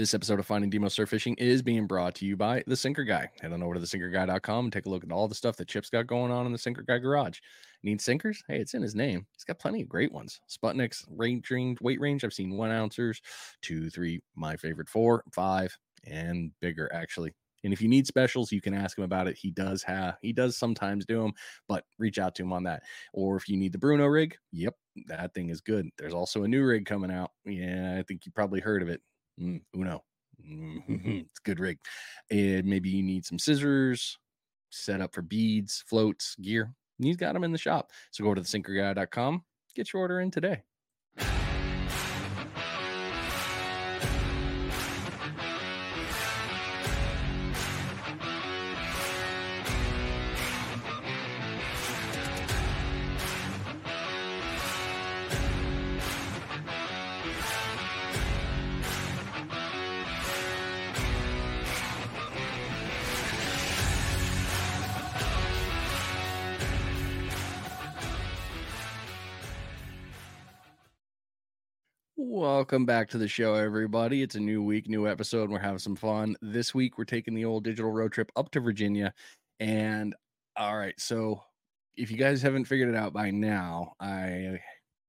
[0.00, 3.04] This episode of Finding Demo Surf Fishing is being brought to you by The Sinker
[3.04, 3.28] Guy.
[3.42, 5.90] Head on over to thesinkerguy.com and take a look at all the stuff that Chip's
[5.90, 7.38] got going on in the Sinker Guy garage.
[7.82, 8.42] Need sinkers?
[8.48, 9.26] Hey, it's in his name.
[9.34, 10.40] He's got plenty of great ones.
[10.48, 12.24] Sputniks, range, range weight range.
[12.24, 13.20] I've seen one ounces,
[13.60, 17.34] two, three, my favorite, four, five, and bigger actually.
[17.62, 19.36] And if you need specials, you can ask him about it.
[19.36, 21.32] He does have, he does sometimes do them,
[21.68, 22.84] but reach out to him on that.
[23.12, 24.76] Or if you need the Bruno rig, yep,
[25.08, 25.90] that thing is good.
[25.98, 27.32] There's also a new rig coming out.
[27.44, 29.02] Yeah, I think you probably heard of it.
[29.40, 30.04] Mm, Uno.
[30.46, 31.10] Mm-hmm.
[31.20, 31.78] It's a good rig.
[32.30, 34.18] And maybe you need some scissors,
[34.70, 36.74] set up for beads, floats, gear.
[36.98, 37.90] He's got them in the shop.
[38.10, 40.62] So go to thesinkerguy.com, get your order in today.
[72.52, 74.22] Welcome back to the show, everybody.
[74.22, 75.50] It's a new week, new episode.
[75.50, 76.34] We're having some fun.
[76.42, 79.14] This week, we're taking the old digital road trip up to Virginia.
[79.60, 80.16] And
[80.56, 81.44] all right, so
[81.96, 84.58] if you guys haven't figured it out by now, I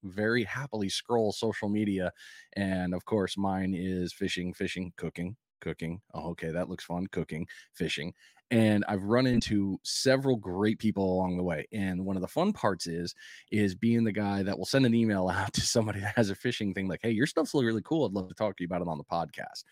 [0.03, 2.12] very happily scroll social media.
[2.56, 6.01] And of course, mine is fishing, fishing, cooking, cooking.
[6.13, 7.07] Oh, okay, that looks fun.
[7.07, 8.13] Cooking, fishing.
[8.49, 11.65] And I've run into several great people along the way.
[11.71, 13.15] And one of the fun parts is
[13.49, 16.35] is being the guy that will send an email out to somebody that has a
[16.35, 18.05] fishing thing like, "Hey, your stuff's really cool.
[18.05, 19.63] I'd love to talk to you about it on the podcast."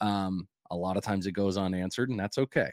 [0.00, 2.70] Um, a lot of times it goes unanswered, and that's okay.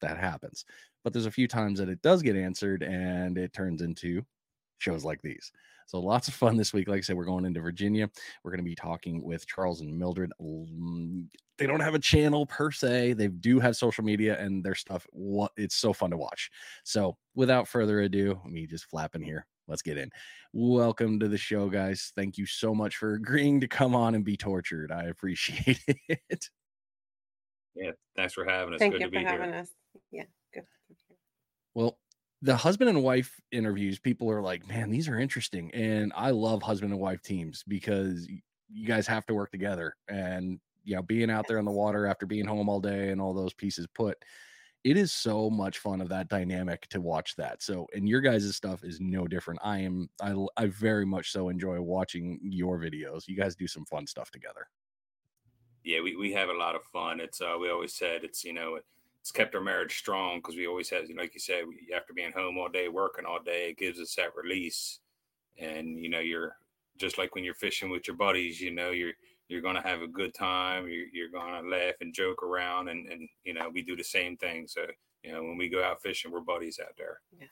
[0.00, 0.64] That happens.
[1.02, 4.24] But there's a few times that it does get answered, and it turns into
[4.78, 5.50] shows like these.
[5.86, 6.88] So lots of fun this week.
[6.88, 8.10] Like I said, we're going into Virginia.
[8.42, 10.32] We're going to be talking with Charles and Mildred.
[10.42, 11.26] Mm,
[11.58, 13.12] they don't have a channel per se.
[13.12, 15.06] They do have social media and their stuff.
[15.12, 16.50] What it's so fun to watch.
[16.84, 19.46] So without further ado, me just flapping here.
[19.68, 20.10] Let's get in.
[20.52, 22.12] Welcome to the show, guys.
[22.16, 24.90] Thank you so much for agreeing to come on and be tortured.
[24.90, 26.50] I appreciate it.
[27.76, 28.78] Yeah, thanks for having us.
[28.78, 29.60] Thank good you to for be having here.
[29.60, 29.70] us.
[30.10, 30.64] Yeah, good.
[31.74, 31.98] Well,
[32.42, 35.70] the husband and wife interviews, people are like, man, these are interesting.
[35.72, 38.28] And I love husband and wife teams because
[38.68, 39.96] you guys have to work together.
[40.08, 43.20] And, you know, being out there in the water after being home all day and
[43.20, 44.18] all those pieces put,
[44.84, 47.62] it is so much fun of that dynamic to watch that.
[47.62, 49.58] So, and your guys' stuff is no different.
[49.64, 53.26] I am, I, I very much so enjoy watching your videos.
[53.26, 54.68] You guys do some fun stuff together.
[55.82, 57.20] Yeah, we, we have a lot of fun.
[57.20, 58.78] It's uh, we always said it's you know
[59.26, 61.92] it's kept our marriage strong because we always had you know, like you said we,
[61.92, 65.00] after being home all day working all day it gives us that release
[65.58, 66.54] and you know you're
[66.96, 69.14] just like when you're fishing with your buddies you know you're
[69.48, 73.28] you're gonna have a good time you're, you're gonna laugh and joke around and and
[73.42, 74.86] you know we do the same thing so
[75.24, 77.48] you know when we go out fishing we're buddies out there Yes.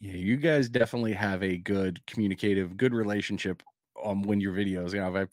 [0.00, 3.64] Yeah, you guys definitely have a good communicative, good relationship
[4.00, 4.92] on when your videos.
[4.92, 5.26] You know, I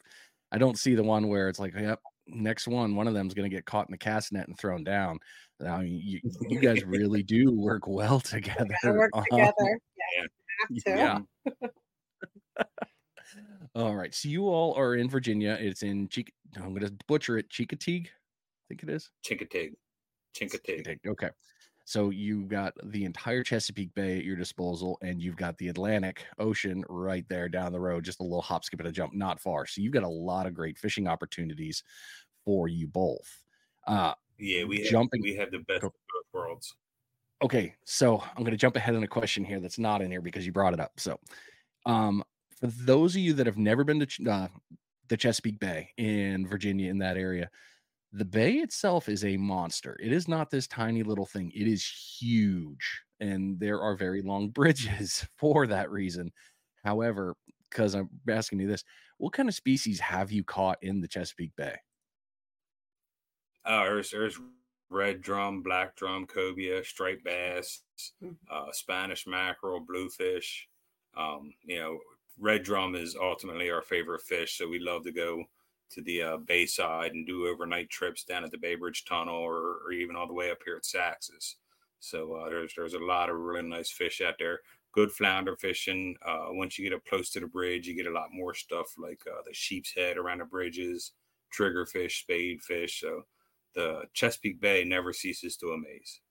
[0.52, 3.34] I don't see the one where it's like, yep, next one, one of them is
[3.34, 5.20] gonna get caught in the cast net and thrown down.
[5.66, 6.20] I mean, you,
[6.50, 8.66] you guys really do work well together.
[8.84, 9.80] Gotta work Um, together.
[10.20, 10.26] yeah.
[10.70, 11.60] Yeah, have to.
[12.58, 12.68] yeah.
[13.76, 14.14] all right.
[14.14, 15.58] So you all are in Virginia.
[15.60, 16.32] It's in Chick.
[16.56, 17.50] I'm gonna butcher it.
[17.50, 19.10] Chickateague, I think it is.
[19.26, 19.72] chinkatig
[20.38, 21.30] chinkatig Chincoteague, Okay.
[21.86, 26.26] So you've got the entire Chesapeake Bay at your disposal, and you've got the Atlantic
[26.40, 29.40] Ocean right there down the road, just a little hop, skip, and a jump, not
[29.40, 29.66] far.
[29.66, 31.84] So you've got a lot of great fishing opportunities
[32.44, 33.44] for you both.
[33.88, 36.76] Uh, yeah we have, Jumping- we have the best of both worlds
[37.42, 40.22] okay, so I'm going to jump ahead on a question here that's not in here
[40.22, 40.94] because you brought it up.
[40.98, 41.20] So,
[41.86, 42.24] um,
[42.60, 44.48] for those of you that have never been to uh,
[45.08, 47.50] the Chesapeake Bay in Virginia, in that area,
[48.18, 49.98] the bay itself is a monster.
[50.02, 51.86] It is not this tiny little thing, it is
[52.20, 56.32] huge, and there are very long bridges for that reason.
[56.84, 57.36] However,
[57.70, 58.84] because I'm asking you this,
[59.18, 61.78] what kind of species have you caught in the Chesapeake Bay?
[63.64, 64.40] Uh, there's there's
[64.90, 67.84] red drum, black drum, cobia, striped bass,
[68.22, 68.38] Mhm.
[68.50, 70.70] uh, Spanish mackerel, bluefish.
[71.16, 72.00] Um, you know,
[72.38, 75.46] red drum is ultimately our favorite fish, so we love to go
[75.92, 79.80] to the uh, Bayside and do overnight trips down at the Bay Bridge Tunnel, or,
[79.86, 81.56] or even all the way up here at Saxis.
[82.00, 84.60] So uh, there's there's a lot of really nice fish out there.
[84.92, 86.16] Good flounder fishing.
[86.26, 88.88] Uh, once you get up close to the bridge, you get a lot more stuff
[88.98, 91.12] like uh, the sheep's head around the bridges,
[91.58, 93.02] triggerfish, spade fish.
[93.02, 93.24] So
[93.74, 96.22] the Chesapeake Bay never ceases to amaze.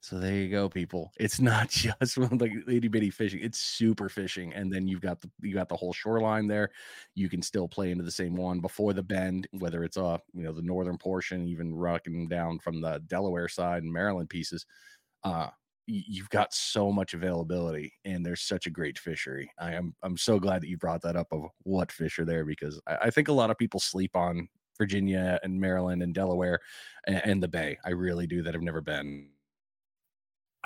[0.00, 1.12] So there you go, people.
[1.18, 5.30] It's not just like itty bitty fishing; it's super fishing, and then you've got the
[5.42, 6.70] you got the whole shoreline there.
[7.14, 10.44] You can still play into the same one before the bend, whether it's uh you
[10.44, 14.64] know the northern portion, even rocking down from the Delaware side and Maryland pieces.
[15.24, 15.48] Uh,
[15.86, 19.50] you've got so much availability, and there's such a great fishery.
[19.58, 22.44] I am I'm so glad that you brought that up of what fish are there
[22.44, 24.48] because I, I think a lot of people sleep on
[24.78, 26.60] Virginia and Maryland and Delaware
[27.06, 27.78] and, and the Bay.
[27.84, 29.30] I really do that have never been.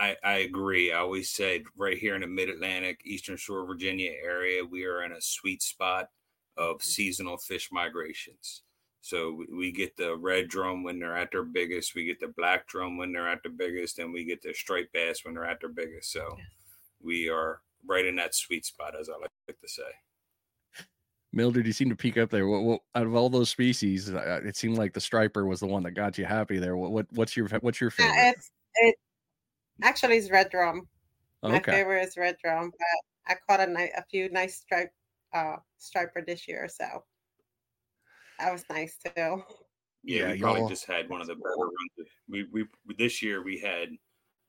[0.02, 0.92] I, I agree.
[0.92, 5.04] I always said right here in the Mid Atlantic, Eastern Shore, Virginia area, we are
[5.04, 6.08] in a sweet spot
[6.56, 6.82] of mm.
[6.82, 8.62] seasonal fish migrations.
[9.00, 12.34] So we, we get the red drum when they're at their biggest, we get the
[12.36, 15.44] black drum when they're at their biggest, and we get the striped bass when they're
[15.44, 16.10] at their biggest.
[16.10, 16.36] So
[17.00, 19.82] we are right in that sweet spot, as I like to say.
[21.32, 22.48] Mildred, you seem to peek up there.
[22.48, 25.84] What, what out of all those species, it seemed like the striper was the one
[25.84, 26.76] that got you happy there.
[26.76, 28.12] What, what what's your what's your favorite?
[28.12, 28.96] Uh, it's, it
[29.82, 30.88] actually it's red drum.
[31.44, 31.52] Okay.
[31.54, 34.92] My favorite is red drum, but I caught a, ni- a few nice stripe
[35.34, 36.84] uh, striper this year, so
[38.38, 39.42] that was nice too.
[40.04, 42.10] Yeah, yeah we probably just had one of the better runs.
[42.28, 42.66] We we
[42.98, 43.90] this year we had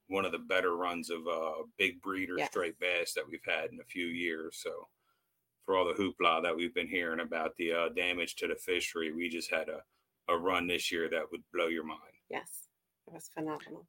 [0.07, 2.49] one of the better runs of uh big breeder yes.
[2.49, 4.59] straight bass that we've had in a few years.
[4.61, 4.87] So
[5.65, 9.13] for all the hoopla that we've been hearing about the uh, damage to the fishery,
[9.13, 9.81] we just had a
[10.29, 11.99] a run this year that would blow your mind.
[12.29, 12.67] Yes,
[13.07, 13.87] it was phenomenal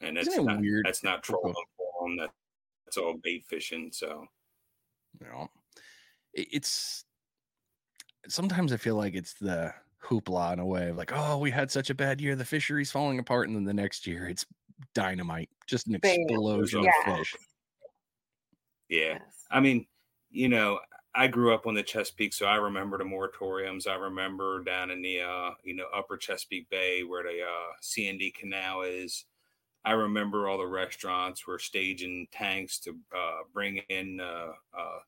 [0.00, 0.84] and that's not weird.
[0.86, 2.16] That's not trolling for them.
[2.16, 2.30] That,
[2.84, 3.90] that's all bait fishing.
[3.92, 4.26] So,
[5.20, 5.48] you know,
[6.34, 7.04] it's
[8.28, 9.72] sometimes I feel like it's the
[10.02, 12.90] hoopla in a way of like, oh, we had such a bad year, the fishery's
[12.90, 14.46] falling apart, and then the next year it's
[14.94, 16.90] dynamite, just an explosion yeah.
[17.12, 17.34] of fish.
[18.88, 19.22] Yeah, yes.
[19.50, 19.86] I mean,
[20.30, 20.78] you know,
[21.14, 23.88] I grew up on the Chesapeake, so I remember the moratoriums.
[23.88, 28.32] I remember down in the uh, you know upper Chesapeake Bay where the uh, C&D
[28.38, 29.24] Canal is.
[29.86, 34.98] I remember all the restaurants were staging tanks to uh, bring in, uh, uh,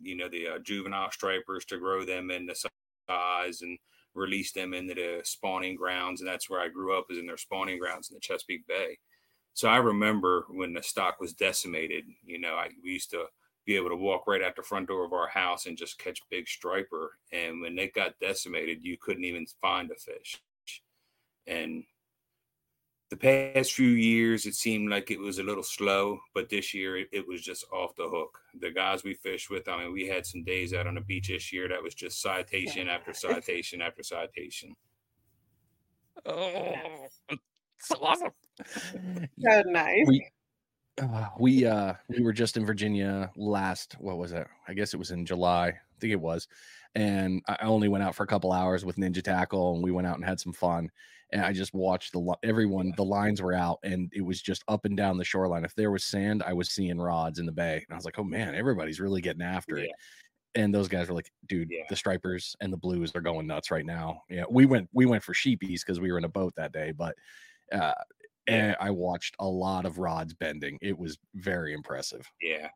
[0.00, 3.78] you know, the uh, juvenile stripers to grow them in the size and
[4.12, 6.20] release them into the spawning grounds.
[6.20, 8.98] And that's where I grew up, is in their spawning grounds in the Chesapeake Bay.
[9.52, 12.04] So I remember when the stock was decimated.
[12.24, 13.26] You know, I we used to
[13.64, 16.20] be able to walk right out the front door of our house and just catch
[16.28, 17.12] big striper.
[17.32, 20.42] And when they got decimated, you couldn't even find a fish.
[21.46, 21.84] And
[23.14, 26.96] the past few years it seemed like it was a little slow but this year
[26.96, 28.40] it, it, was just off the hook.
[28.60, 31.28] The guys we fished with i mean we had some days out on the beach
[31.28, 34.74] this year that was just citation after citation after citation.
[36.26, 36.74] Oh
[37.80, 38.30] so awesome
[39.38, 40.06] so nice.
[40.06, 40.26] We,
[41.00, 44.46] uh, we uh we were just in virginia last what was it?
[44.66, 46.48] I guess it was in july i think it was.
[46.96, 50.08] And i only went out for a couple hours with ninja tackle and we went
[50.08, 50.90] out and had some fun
[51.32, 52.92] and I just watched the everyone.
[52.96, 55.64] The lines were out, and it was just up and down the shoreline.
[55.64, 58.18] If there was sand, I was seeing rods in the bay, and I was like,
[58.18, 59.84] "Oh man, everybody's really getting after yeah.
[59.84, 59.90] it."
[60.56, 61.84] And those guys were like, "Dude, yeah.
[61.88, 65.24] the stripers and the blues are going nuts right now." Yeah, we went we went
[65.24, 67.16] for sheepies because we were in a boat that day, but
[67.72, 67.94] uh,
[68.46, 70.78] and I watched a lot of rods bending.
[70.82, 72.30] It was very impressive.
[72.40, 72.68] Yeah.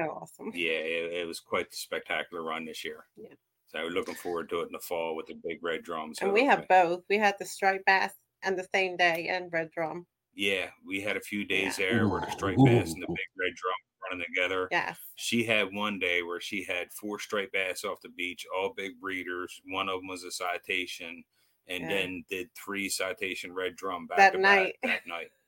[0.00, 0.52] Oh, awesome.
[0.54, 3.06] Yeah, it, it was quite the spectacular run this year.
[3.16, 3.34] Yeah.
[3.68, 6.18] So we're looking forward to it in the fall with the big red drums.
[6.20, 7.02] And we have both.
[7.08, 8.12] We had the striped bass
[8.42, 10.06] and the same day and red drum.
[10.34, 11.90] Yeah, we had a few days yeah.
[11.90, 13.74] there where the striped bass and the big red drum
[14.10, 14.68] running together.
[14.70, 14.96] Yes.
[15.16, 19.00] She had one day where she had four striped bass off the beach, all big
[19.00, 19.60] breeders.
[19.66, 21.24] One of them was a citation,
[21.66, 21.88] and yeah.
[21.88, 24.76] then did three citation red drum back that night.
[24.82, 25.28] that night.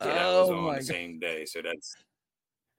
[0.00, 0.84] Yeah, that oh was on the God.
[0.84, 1.44] same day.
[1.46, 1.96] So that's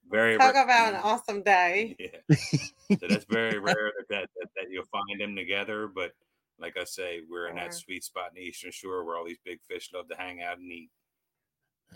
[0.09, 1.95] very talk about an awesome day.
[2.29, 2.97] Yeah.
[2.99, 5.87] so that's very rare that, that, that that you'll find them together.
[5.87, 6.11] But
[6.59, 9.39] like I say, we're in that sweet spot in the Eastern Shore where all these
[9.43, 10.89] big fish love to hang out and eat.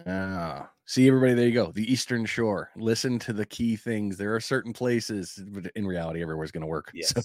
[0.08, 1.34] Ah, see everybody.
[1.34, 1.72] There you go.
[1.72, 2.70] The Eastern Shore.
[2.76, 4.18] Listen to the key things.
[4.18, 6.92] There are certain places, but in reality, everywhere's going to work.
[6.94, 7.14] Yes.
[7.14, 7.22] So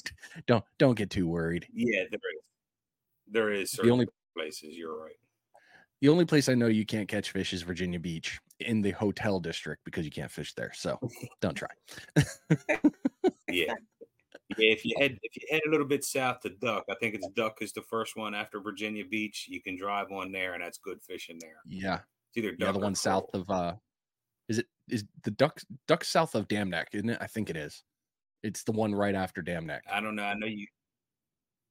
[0.47, 1.67] don't don't get too worried.
[1.73, 2.43] Yeah, there is.
[3.29, 4.77] There is the only places.
[4.77, 5.17] You're right.
[6.05, 9.41] The only place I know you can't catch fish is Virginia Beach in the hotel
[9.41, 10.71] district because you can't fish there.
[10.75, 11.01] So
[11.41, 11.71] don't try.
[13.51, 13.73] yeah.
[14.59, 17.15] Yeah, if you head if you head a little bit south to Duck, I think
[17.15, 19.47] it's Duck is the first one after Virginia Beach.
[19.49, 21.57] You can drive on there, and that's good fishing there.
[21.67, 23.73] Yeah, it's either Duck yeah, the one south of uh,
[24.51, 27.19] is it is the Duck Duck south of Dam Neck, isn't it?
[27.23, 27.83] I think it is.
[28.43, 29.83] It's the one right after Dam Neck.
[29.91, 30.25] I don't know.
[30.25, 30.67] I know you.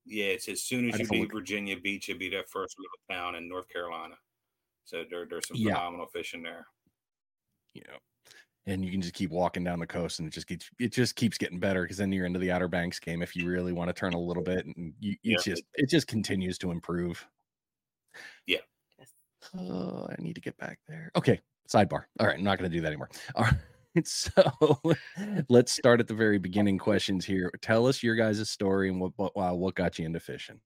[0.05, 3.35] Yeah, it's as soon as you leave Virginia Beach, it'll be that first little town
[3.35, 4.15] in North Carolina.
[4.83, 5.73] So there, there's some yeah.
[5.75, 6.67] phenomenal fishing there.
[7.73, 7.97] Yeah.
[8.65, 11.15] and you can just keep walking down the coast, and it just keeps it just
[11.15, 13.89] keeps getting better because then you're into the Outer Banks game if you really want
[13.89, 15.53] to turn a little bit, and you, it's yeah.
[15.53, 17.25] just it just continues to improve.
[18.45, 18.59] Yeah.
[19.57, 21.11] Oh, I need to get back there.
[21.15, 22.03] Okay, sidebar.
[22.19, 23.09] All right, I'm not going to do that anymore.
[23.35, 23.53] All right.
[24.05, 24.81] So
[25.49, 27.51] let's start at the very beginning questions here.
[27.61, 30.59] Tell us your guys' story and what what, what got you into fishing.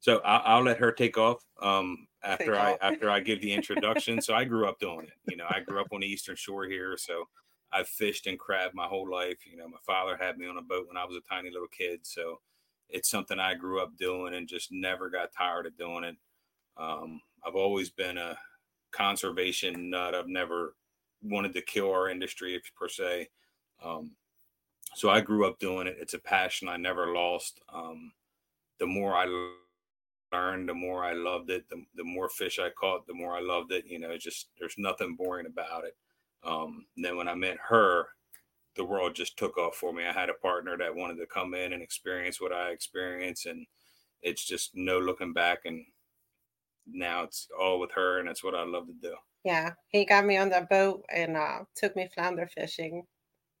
[0.00, 4.20] So I'll, I'll let her take off um, after I after I give the introduction.
[4.20, 5.30] so I grew up doing it.
[5.30, 7.24] You know, I grew up on the Eastern Shore here, so
[7.72, 9.38] I've fished and crabbed my whole life.
[9.50, 11.68] You know, my father had me on a boat when I was a tiny little
[11.68, 12.40] kid, so
[12.88, 16.16] it's something I grew up doing and just never got tired of doing it.
[16.76, 18.36] Um, I've always been a
[18.92, 20.14] conservation nut.
[20.14, 20.74] I've never
[21.22, 23.28] wanted to kill our industry per se.
[23.84, 24.12] Um,
[24.94, 25.96] so I grew up doing it.
[26.00, 27.60] It's a passion I never lost.
[27.72, 28.12] Um,
[28.78, 29.26] the more I
[30.32, 31.68] learned, the more I loved it.
[31.68, 33.86] The, the more fish I caught, the more I loved it.
[33.86, 35.96] You know, just there's nothing boring about it.
[36.44, 38.08] Um, then when I met her,
[38.76, 40.04] the world just took off for me.
[40.04, 43.66] I had a partner that wanted to come in and experience what I experienced, and
[44.22, 45.60] it's just no looking back.
[45.64, 45.84] And
[46.86, 49.14] now it's all with her, and that's what I love to do.
[49.44, 53.04] Yeah, he got me on the boat and uh, took me flounder fishing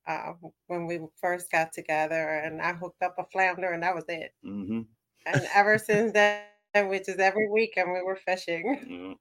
[0.06, 0.32] uh,
[0.66, 4.32] when we first got together, and I hooked up a flounder, and that was it.
[4.44, 4.80] Mm-hmm.
[5.26, 6.44] And ever since then,
[6.88, 8.78] which is every weekend, we were fishing.
[8.84, 9.12] Mm-hmm.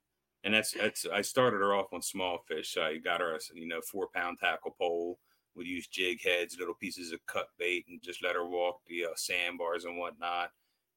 [0.43, 2.75] And that's that's I started her off on small fish.
[2.77, 5.19] I got her a you know four pound tackle pole.
[5.55, 9.05] Would use jig heads, little pieces of cut bait, and just let her walk the
[9.05, 10.51] uh, sandbars and whatnot.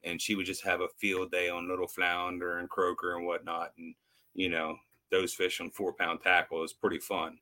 [0.05, 3.73] And she would just have a field day on little flounder and croaker and whatnot.
[3.77, 3.95] And
[4.33, 4.77] you know,
[5.11, 7.39] those fish on four pound tackle is pretty fun.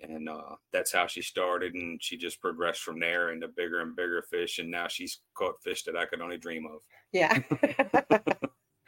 [0.00, 1.74] And uh, that's how she started.
[1.74, 4.58] And she just progressed from there into bigger and bigger fish.
[4.58, 6.80] And now she's caught fish that I could only dream of.
[7.12, 7.38] Yeah.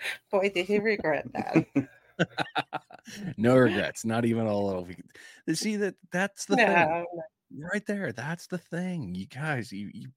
[0.31, 1.89] Boy, did he regret that.
[3.37, 4.89] no regrets, not even a little.
[5.53, 7.07] See that that's the no, thing
[7.73, 8.13] right there.
[8.13, 9.73] That's the thing, you guys.
[9.73, 10.09] You, you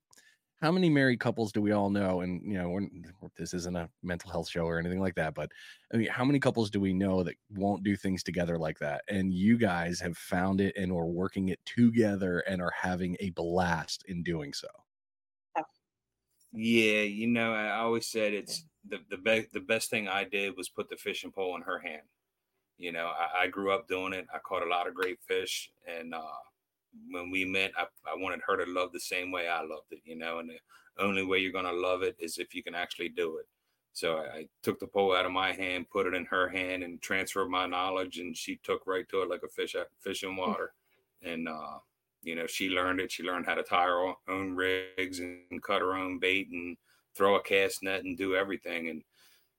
[0.62, 2.22] how many married couples do we all know?
[2.22, 5.52] And you know, this isn't a mental health show or anything like that, but
[5.94, 9.04] I mean, how many couples do we know that won't do things together like that?
[9.08, 13.30] And you guys have found it and are working it together and are having a
[13.32, 14.68] blast in doing so.
[16.54, 20.56] Yeah, you know, I always said it's the the best the best thing I did
[20.58, 22.04] was put the fishing pole in her hand.
[22.78, 24.28] You know, I, I grew up doing it.
[24.34, 26.40] I caught a lot of great fish, and uh,
[27.10, 30.02] when we met, I, I wanted her to love the same way I loved it,
[30.04, 32.76] you know, and the only way you're going to love it is if you can
[32.76, 33.46] actually do it.
[33.94, 36.84] So I, I, took the pole out of my hand, put it in her hand,
[36.84, 40.36] and transferred my knowledge, and she took right to it like a fish fish in
[40.36, 40.74] water.
[41.24, 41.80] And uh,
[42.22, 43.12] you know, she learned it.
[43.12, 46.78] She learned how to tie her own rigs and cut her own bait and
[47.16, 48.90] throw a cast net and do everything.
[48.90, 49.02] And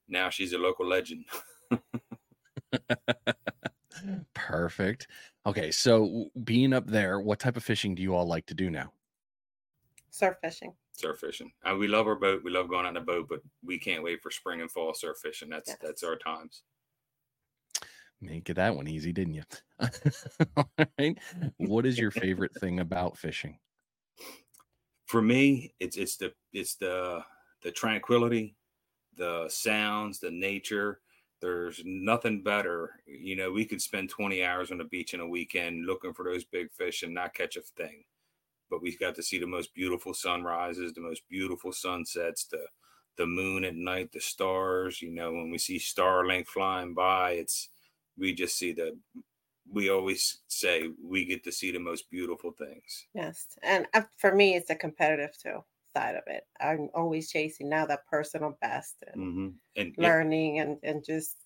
[0.08, 1.24] now she's a local legend.
[4.34, 5.08] Perfect.
[5.48, 8.68] Okay, so being up there, what type of fishing do you all like to do
[8.68, 8.92] now?
[10.10, 10.74] Surf fishing.
[10.92, 11.50] Surf fishing.
[11.64, 12.42] Uh, we love our boat.
[12.44, 15.16] We love going on the boat, but we can't wait for spring and fall surf
[15.22, 15.48] fishing.
[15.48, 15.78] That's yes.
[15.80, 16.64] that's our times.
[18.20, 19.42] Make it that one easy, didn't you?
[20.58, 21.16] all right.
[21.56, 23.58] What is your favorite thing about fishing?
[25.06, 27.24] For me, it's it's the it's the
[27.62, 28.54] the tranquility,
[29.16, 31.00] the sounds, the nature
[31.40, 33.00] there's nothing better.
[33.06, 36.24] You know, we could spend 20 hours on the beach in a weekend looking for
[36.24, 38.04] those big fish and not catch a thing.
[38.70, 42.66] But we've got to see the most beautiful sunrises, the most beautiful sunsets, the
[43.16, 45.00] the moon at night, the stars.
[45.00, 47.70] You know, when we see Starlink flying by, it's
[48.16, 48.98] we just see the.
[49.70, 53.06] We always say we get to see the most beautiful things.
[53.14, 55.62] Yes, and uh, for me, it's a competitive too
[55.98, 56.44] side of it.
[56.60, 59.48] I'm always chasing now that personal best and, mm-hmm.
[59.76, 60.62] and learning yeah.
[60.62, 61.36] and, and just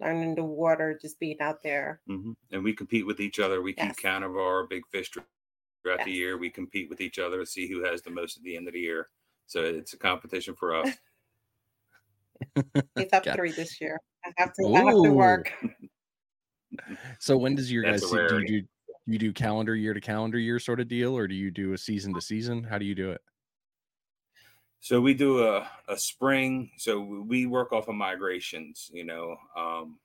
[0.00, 2.00] learning the water, just being out there.
[2.08, 2.32] Mm-hmm.
[2.52, 3.62] And we compete with each other.
[3.62, 3.88] We yes.
[3.88, 6.04] keep count of our big fish throughout yes.
[6.04, 6.38] the year.
[6.38, 8.74] We compete with each other to see who has the most at the end of
[8.74, 9.08] the year.
[9.46, 10.94] So it's a competition for us.
[12.96, 13.98] it's up three this year.
[14.24, 15.52] I have to, I have to work.
[17.18, 18.62] so when does your guys do you do
[19.06, 21.78] you do calendar year to calendar year sort of deal or do you do a
[21.78, 22.62] season to season?
[22.62, 23.20] How do you do it?
[24.80, 26.70] So we do a, a spring.
[26.78, 28.90] So we work off of migrations.
[28.92, 29.98] You know, um,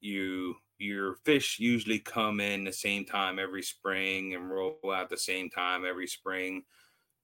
[0.00, 5.16] you your fish usually come in the same time every spring and roll out the
[5.16, 6.62] same time every spring.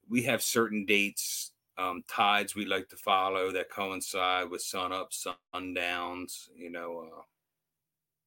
[0.09, 5.11] We have certain dates, um, tides we like to follow that coincide with sun up,
[5.13, 6.49] sundowns.
[6.57, 7.23] You know, uh,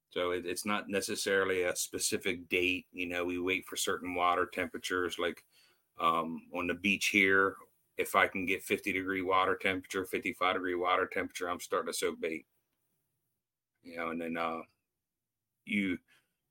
[0.10, 2.86] so it, it's not necessarily a specific date.
[2.94, 5.44] You know, we wait for certain water temperatures, like
[6.00, 7.56] um, on the beach here
[7.98, 11.98] if I can get 50 degree water temperature, 55 degree water temperature, I'm starting to
[11.98, 12.46] soak bait.
[13.84, 14.62] You know, and then uh
[15.66, 15.98] you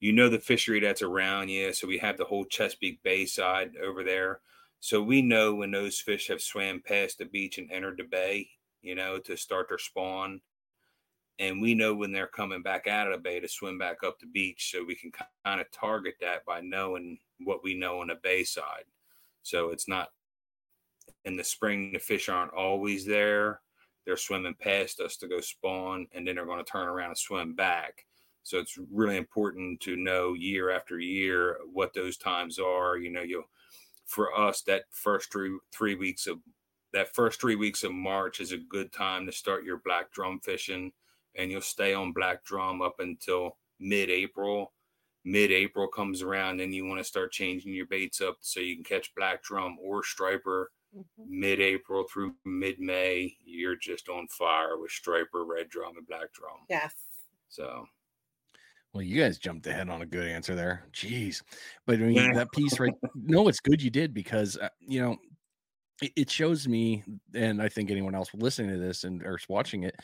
[0.00, 1.72] you know the fishery that's around you.
[1.72, 4.40] So we have the whole Chesapeake Bay side over there.
[4.80, 8.48] So we know when those fish have swam past the beach and entered the bay,
[8.82, 10.40] you know, to start their spawn.
[11.38, 14.18] and we know when they're coming back out of the bay to swim back up
[14.20, 15.10] the beach so we can
[15.44, 18.84] kind of target that by knowing what we know on the bay side
[19.42, 20.10] so it's not
[21.24, 23.60] in the spring the fish aren't always there
[24.04, 27.18] they're swimming past us to go spawn and then they're going to turn around and
[27.18, 28.04] swim back
[28.42, 33.22] so it's really important to know year after year what those times are you know
[33.22, 33.44] you
[34.06, 36.38] for us that first three three weeks of
[36.92, 40.40] that first three weeks of march is a good time to start your black drum
[40.40, 40.92] fishing
[41.36, 44.72] and you'll stay on black drum up until mid-April.
[45.24, 48.84] Mid-April comes around, and you want to start changing your baits up so you can
[48.84, 50.70] catch black drum or striper.
[50.96, 51.40] Mm-hmm.
[51.40, 56.58] Mid-April through mid-May, you're just on fire with striper, red drum, and black drum.
[56.68, 56.94] Yes.
[57.48, 57.86] So.
[58.92, 60.84] Well, you guys jumped ahead on a good answer there.
[60.92, 61.42] Jeez,
[61.86, 62.34] but I mean yeah.
[62.34, 62.92] that piece right.
[63.14, 65.16] no, it's good you did because uh, you know
[66.16, 67.02] it shows me,
[67.34, 69.96] and I think anyone else listening to this and or watching it,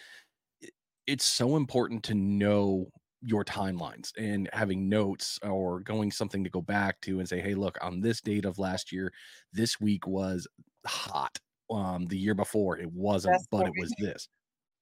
[1.07, 2.87] it's so important to know
[3.21, 7.55] your timelines and having notes or going something to go back to and say hey
[7.55, 9.13] look on this date of last year
[9.53, 10.47] this week was
[10.89, 11.39] hot
[11.71, 14.29] um the year before it wasn't That's but it was this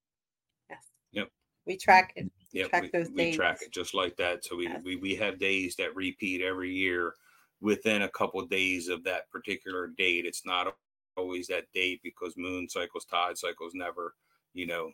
[0.71, 1.29] yes yep
[1.67, 4.81] we track it yep track we, we track it just like that so we, yes.
[4.85, 7.15] we we have days that repeat every year
[7.61, 10.75] within a couple of days of that particular date it's not
[11.17, 14.15] always that date because moon cycles tide cycles never
[14.55, 14.91] you know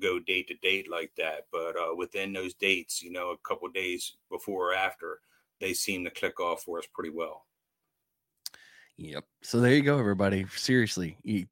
[0.00, 1.46] go date to date like that.
[1.52, 5.20] But uh, within those dates, you know, a couple days before or after,
[5.60, 7.46] they seem to click off for us pretty well.
[8.98, 9.24] Yep.
[9.42, 10.44] So there you go, everybody.
[10.54, 11.46] Seriously, you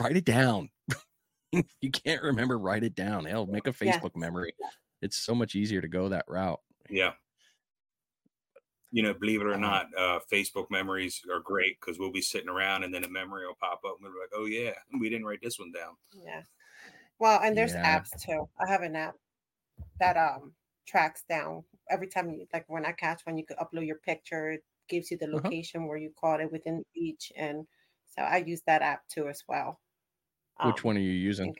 [0.00, 0.70] write it down.
[1.52, 3.26] you can't remember, write it down.
[3.26, 4.20] Hell, make a Facebook yeah.
[4.20, 4.54] memory.
[5.02, 6.60] It's so much easier to go that route.
[6.88, 7.12] Yeah.
[8.90, 9.60] You know, believe it or uh-huh.
[9.60, 13.46] not, uh, Facebook memories are great because we'll be sitting around and then a memory
[13.46, 15.94] will pop up and we'll be like, oh, yeah, we didn't write this one down.
[16.24, 16.40] Yeah.
[17.18, 17.98] Well, and there's yeah.
[17.98, 18.48] apps too.
[18.58, 19.14] I have an app
[20.00, 20.52] that um
[20.86, 24.58] tracks down every time you like when I catch one, you could upload your picture.
[24.88, 25.40] Gives you the uh-huh.
[25.42, 25.88] location uh-huh.
[25.88, 27.66] where you caught it within the beach, and
[28.16, 29.80] so I use that app too as well.
[30.64, 31.54] Which um, one are you using?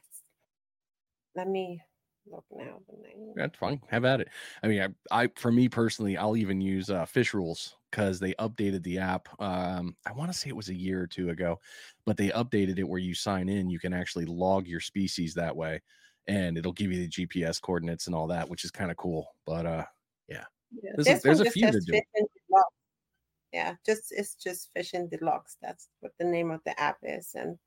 [1.35, 1.83] Let me
[2.31, 2.81] look now.
[2.89, 3.33] The name.
[3.37, 3.81] That's fine.
[3.89, 4.29] Have at it.
[4.63, 8.33] I mean, I, I for me personally, I'll even use uh, Fish Rules because they
[8.35, 9.29] updated the app.
[9.41, 11.61] Um, I want to say it was a year or two ago,
[12.05, 15.57] but they updated it where you sign in, you can actually log your species that
[15.57, 15.83] way,
[16.27, 19.29] and it'll give you the GPS coordinates and all that, which is kind of cool.
[19.47, 19.85] But uh,
[20.29, 20.45] yeah,
[20.83, 20.93] yeah.
[20.97, 22.01] There's, there's a few to do.
[23.53, 25.57] Yeah, just it's just fishing deluxe.
[25.63, 27.59] That's what the name of the app is, and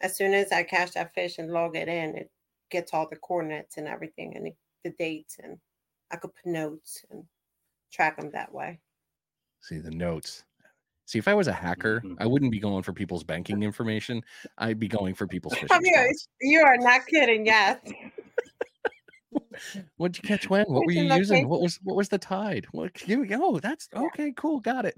[0.00, 2.30] as soon as I catch that fish and log it in, it
[2.70, 4.52] gets all the coordinates and everything and
[4.84, 5.58] the dates, and
[6.10, 7.24] I could put notes and
[7.92, 8.80] track them that way.
[9.60, 10.44] See the notes.
[11.06, 12.14] See, if I was a hacker, mm-hmm.
[12.18, 14.22] I wouldn't be going for people's banking information.
[14.58, 17.46] I'd be going for people's fishing You are not kidding.
[17.46, 17.80] Yes.
[19.96, 20.66] What'd you catch when?
[20.66, 21.48] What were you using?
[21.48, 22.66] What was what was the tide?
[22.72, 23.58] What here we go.
[23.58, 24.94] That's okay, cool, got it.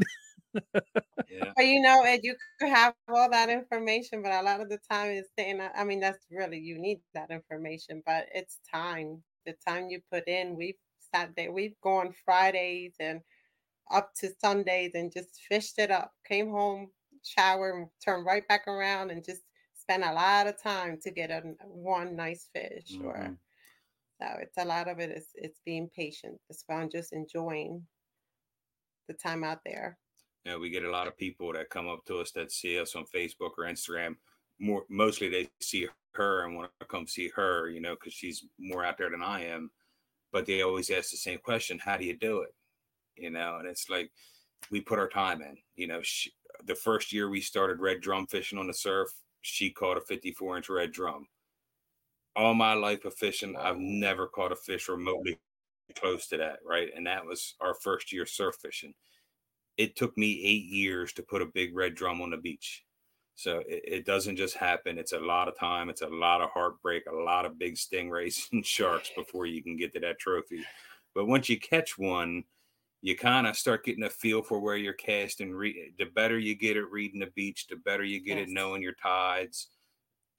[0.55, 1.53] yeah.
[1.57, 4.79] But you know, Ed, you could have all that information, but a lot of the
[4.91, 9.23] time it's saying I mean, that's really you need that information, but it's time.
[9.47, 10.75] The time you put in, we've
[11.15, 13.21] sat there, we've gone Fridays and
[13.91, 16.13] up to Sundays and just fished it up.
[16.27, 16.91] Came home,
[17.23, 19.43] showered, turned right back around, and just
[19.75, 22.93] spent a lot of time to get a one nice fish.
[22.93, 23.07] Mm-hmm.
[23.07, 23.37] Or
[24.21, 27.83] so it's a lot of it is it's being patient It's and just enjoying
[29.09, 29.99] the time out there.
[30.45, 32.95] Yeah, we get a lot of people that come up to us that see us
[32.95, 34.17] on Facebook or Instagram.
[34.59, 38.45] More mostly they see her and want to come see her, you know, because she's
[38.59, 39.71] more out there than I am.
[40.33, 42.55] But they always ask the same question: How do you do it?
[43.21, 44.11] you know, and it's like
[44.71, 45.57] we put our time in.
[45.77, 46.33] You know, she,
[46.65, 49.09] the first year we started red drum fishing on the surf,
[49.43, 51.27] she caught a 54 inch red drum.
[52.37, 55.39] All my life of fishing, I've never caught a fish remotely
[55.95, 56.91] close to that, right?
[56.95, 58.95] And that was our first year surf fishing.
[59.77, 62.85] It took me eight years to put a big red drum on the beach.
[63.35, 64.99] So it, it, doesn't just happen.
[64.99, 65.89] It's a lot of time.
[65.89, 69.77] It's a lot of heartbreak, a lot of big stingrays and sharks before you can
[69.77, 70.63] get to that trophy.
[71.15, 72.45] But once you catch one,
[73.03, 75.53] you kind of start getting a feel for where you're casting.
[75.53, 78.49] Re- the better you get at reading the beach, the better you get yes.
[78.49, 79.69] at knowing your tides.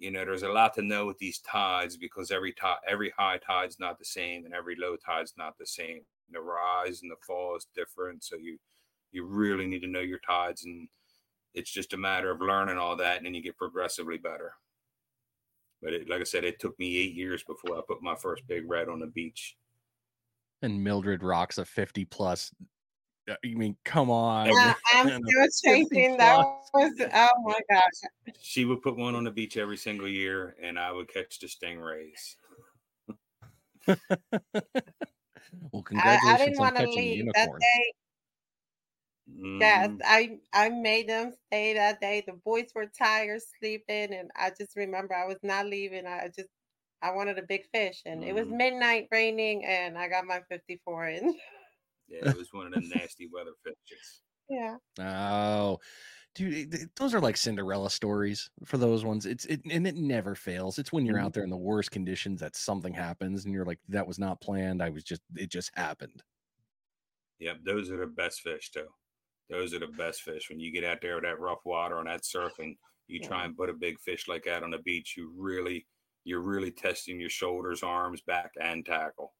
[0.02, 3.38] You know, there's a lot to know with these tides because every tide, every high
[3.38, 6.02] tide's not the same, and every low tide's not the same.
[6.32, 8.58] The rise and the fall is different, so you
[9.12, 10.88] you really need to know your tides, and
[11.54, 14.54] it's just a matter of learning all that, and then you get progressively better.
[15.82, 18.48] But it, like I said, it took me eight years before I put my first
[18.48, 19.58] big red on the beach
[20.62, 22.54] and Mildred rocks a 50 plus.
[23.32, 24.48] Uh, I mean, come on.
[24.48, 26.38] Yeah, I'm still chasing that
[26.74, 28.36] was oh my gosh.
[28.40, 31.48] She would put one on the beach every single year and I would catch the
[31.48, 32.36] stingrays.
[35.72, 37.94] well, congratulations I, I didn't want to leave that day.
[39.34, 40.00] Yes, mm.
[40.06, 42.24] I I made them stay that day.
[42.26, 46.06] The boys were tired, sleeping, and I just remember I was not leaving.
[46.06, 46.50] I just
[47.02, 48.28] I wanted a big fish, and mm.
[48.28, 48.58] it was mm-hmm.
[48.58, 51.34] midnight, raining, and I got my fifty four in.
[52.12, 54.22] yeah, it was one of the nasty weather fishes.
[54.50, 54.76] Yeah.
[55.00, 55.80] Oh,
[56.36, 59.26] dude, those are like Cinderella stories for those ones.
[59.26, 60.78] It's it and it never fails.
[60.78, 61.24] It's when you're mm.
[61.24, 64.42] out there in the worst conditions that something happens, and you're like, that was not
[64.42, 64.84] planned.
[64.84, 66.22] I was just it just happened.
[67.40, 68.88] Yep, those are the best fish too.
[69.50, 70.50] Those are the best fish.
[70.50, 72.76] When you get out there with that rough water on that surfing,
[73.08, 73.28] you yeah.
[73.28, 75.16] try and put a big fish like that on the beach.
[75.18, 75.86] You really,
[76.24, 79.34] you're really testing your shoulders, arms, back, and tackle.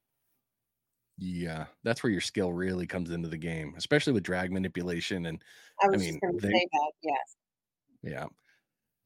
[1.24, 5.28] Yeah, that's where your skill really comes into the game, especially with drag manipulation.
[5.28, 5.40] And
[5.80, 7.36] I, I mean, they, that, yes.
[8.02, 8.26] Yeah,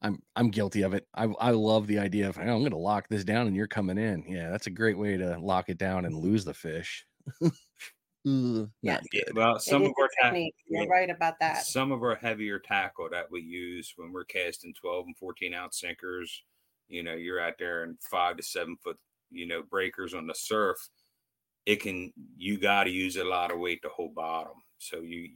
[0.00, 1.06] I'm I'm guilty of it.
[1.14, 3.98] I I love the idea of I'm going to lock this down and you're coming
[3.98, 4.24] in.
[4.26, 7.04] Yeah, that's a great way to lock it down and lose the fish.
[8.24, 9.00] yeah.
[9.34, 10.54] Well, some of our technique.
[10.56, 11.66] Ta- You're right about that.
[11.66, 15.80] Some of our heavier tackle that we use when we're casting 12 and 14 ounce
[15.80, 16.42] sinkers,
[16.88, 18.96] you know, you're out there in five to seven foot,
[19.30, 20.78] you know, breakers on the surf.
[21.66, 24.52] It can you got to use a lot of weight to hold bottom.
[24.78, 25.28] So you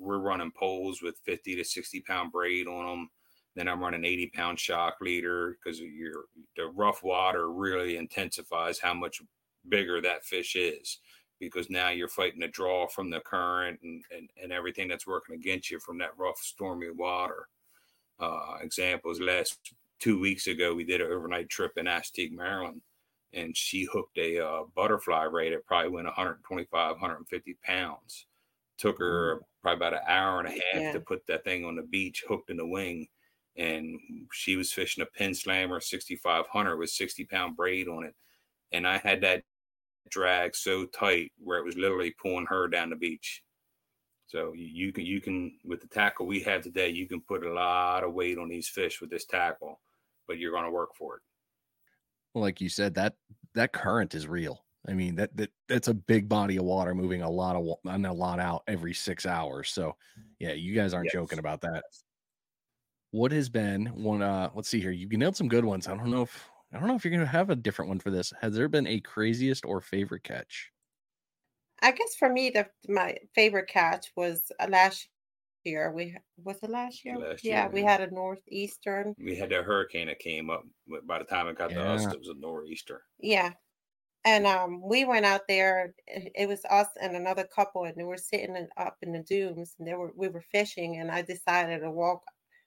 [0.00, 3.10] we're running poles with 50 to 60 pound braid on them.
[3.54, 6.24] Then I'm running 80 pound shock leader because your
[6.56, 9.22] the rough water really intensifies how much
[9.68, 10.98] bigger that fish is
[11.40, 15.34] because now you're fighting a draw from the current and, and, and everything that's working
[15.34, 17.48] against you from that rough, stormy water.
[18.18, 19.58] Uh, examples last
[20.00, 22.80] two weeks ago, we did an overnight trip in Assateague, Maryland,
[23.32, 28.26] and she hooked a uh, butterfly ray that probably went 125, 150 pounds.
[28.78, 29.40] Took her mm.
[29.62, 30.92] probably about an hour and a half yeah.
[30.92, 33.06] to put that thing on the beach, hooked in the wing.
[33.56, 33.98] And
[34.32, 38.14] she was fishing a Penn Slammer 6500 with 60 pound braid on it.
[38.72, 39.42] And I had that
[40.10, 43.42] drag so tight where it was literally pulling her down the beach.
[44.26, 47.52] So you can you can with the tackle we have today, you can put a
[47.52, 49.80] lot of weight on these fish with this tackle,
[50.26, 51.22] but you're going to work for it.
[52.34, 53.14] Like you said, that
[53.54, 54.64] that current is real.
[54.86, 58.06] I mean that that that's a big body of water moving a lot of and
[58.06, 59.70] a lot out every six hours.
[59.70, 59.96] So
[60.38, 61.14] yeah, you guys aren't yes.
[61.14, 61.84] joking about that.
[63.10, 64.22] What has been one?
[64.22, 64.90] Uh, let's see here.
[64.90, 65.88] You can nailed some good ones.
[65.88, 67.98] I don't know if I don't know if you're going to have a different one
[67.98, 68.32] for this.
[68.40, 70.70] Has there been a craziest or favorite catch?
[71.80, 75.08] I guess for me, the my favorite catch was uh, last
[75.64, 75.92] year.
[75.92, 77.18] We was it last year?
[77.18, 79.14] Last yeah, year, we had a northeastern.
[79.18, 80.64] We had a hurricane that came up.
[81.06, 81.84] By the time it got yeah.
[81.84, 83.02] to us, it was a nor'easter.
[83.18, 83.52] Yeah,
[84.24, 85.94] and um, we went out there.
[86.06, 89.86] It was us and another couple, and we were sitting up in the dunes, and
[89.86, 92.22] they were we were fishing, and I decided to walk.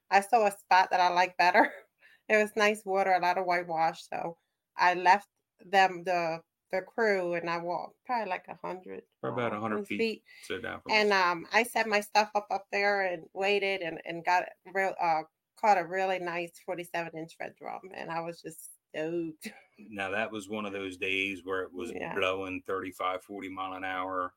[0.09, 1.71] I saw a spot that I like better.
[2.29, 4.01] it was nice water, a lot of whitewash.
[4.11, 4.37] So
[4.77, 5.27] I left
[5.65, 9.97] them the the crew and I walked probably like a hundred about a hundred feet,
[9.97, 10.23] feet.
[10.43, 14.23] Sit down and um I set my stuff up up there and waited and and
[14.25, 15.21] got real uh
[15.59, 19.49] caught a really nice 47 inch red drum and I was just stoked.
[19.89, 22.13] Now that was one of those days where it was yeah.
[22.13, 24.31] blowing 35 40 mile an hour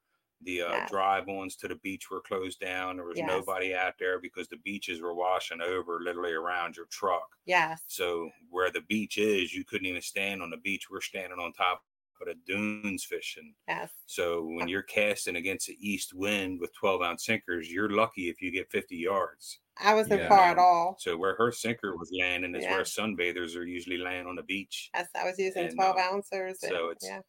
[0.44, 0.90] the uh, yes.
[0.90, 2.96] drive ons to the beach were closed down.
[2.96, 3.26] There was yes.
[3.26, 7.28] nobody out there because the beaches were washing over literally around your truck.
[7.46, 7.82] Yes.
[7.86, 10.88] So where the beach is, you couldn't even stand on the beach.
[10.90, 11.82] We're standing on top
[12.20, 13.54] of the dunes fishing.
[13.68, 13.90] Yes.
[14.06, 18.40] So when you're casting against the east wind with 12 ounce sinkers, you're lucky if
[18.40, 19.60] you get 50 yards.
[19.82, 20.28] I wasn't yeah.
[20.28, 20.96] far at all.
[21.00, 22.72] So where her sinker was landing is yeah.
[22.72, 24.90] where sunbathers are usually laying on the beach.
[24.94, 26.60] Yes, I was using and, 12 uh, ounces.
[26.60, 27.20] So it's yeah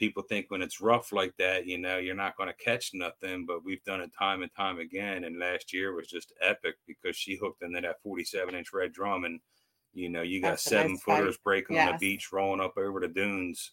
[0.00, 3.44] people think when it's rough like that, you know, you're not going to catch nothing.
[3.46, 5.24] But we've done it time and time again.
[5.24, 9.24] And last year was just epic because she hooked into that 47 inch red drum,
[9.24, 9.38] and
[9.92, 11.44] you know, you got that's seven nice footers fight.
[11.44, 11.86] breaking yes.
[11.86, 13.72] on the beach, rolling up over the dunes.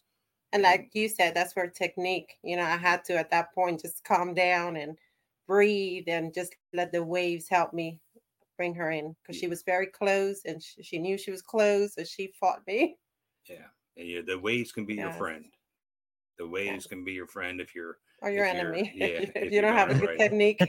[0.52, 0.72] And mm-hmm.
[0.72, 2.34] like you said, that's where technique.
[2.42, 4.96] You know, I had to at that point just calm down and
[5.46, 8.00] breathe and just let the waves help me
[8.56, 11.96] bring her in because she was very close and she, she, knew she was close,
[11.96, 12.96] and she fought me.
[13.48, 14.20] Yeah, yeah.
[14.26, 15.04] The waves can be yes.
[15.04, 15.44] your friend
[16.38, 18.92] the waves can be your friend if you're or your enemy.
[18.94, 20.18] You're, yeah, if you don't have a good right.
[20.18, 20.62] technique.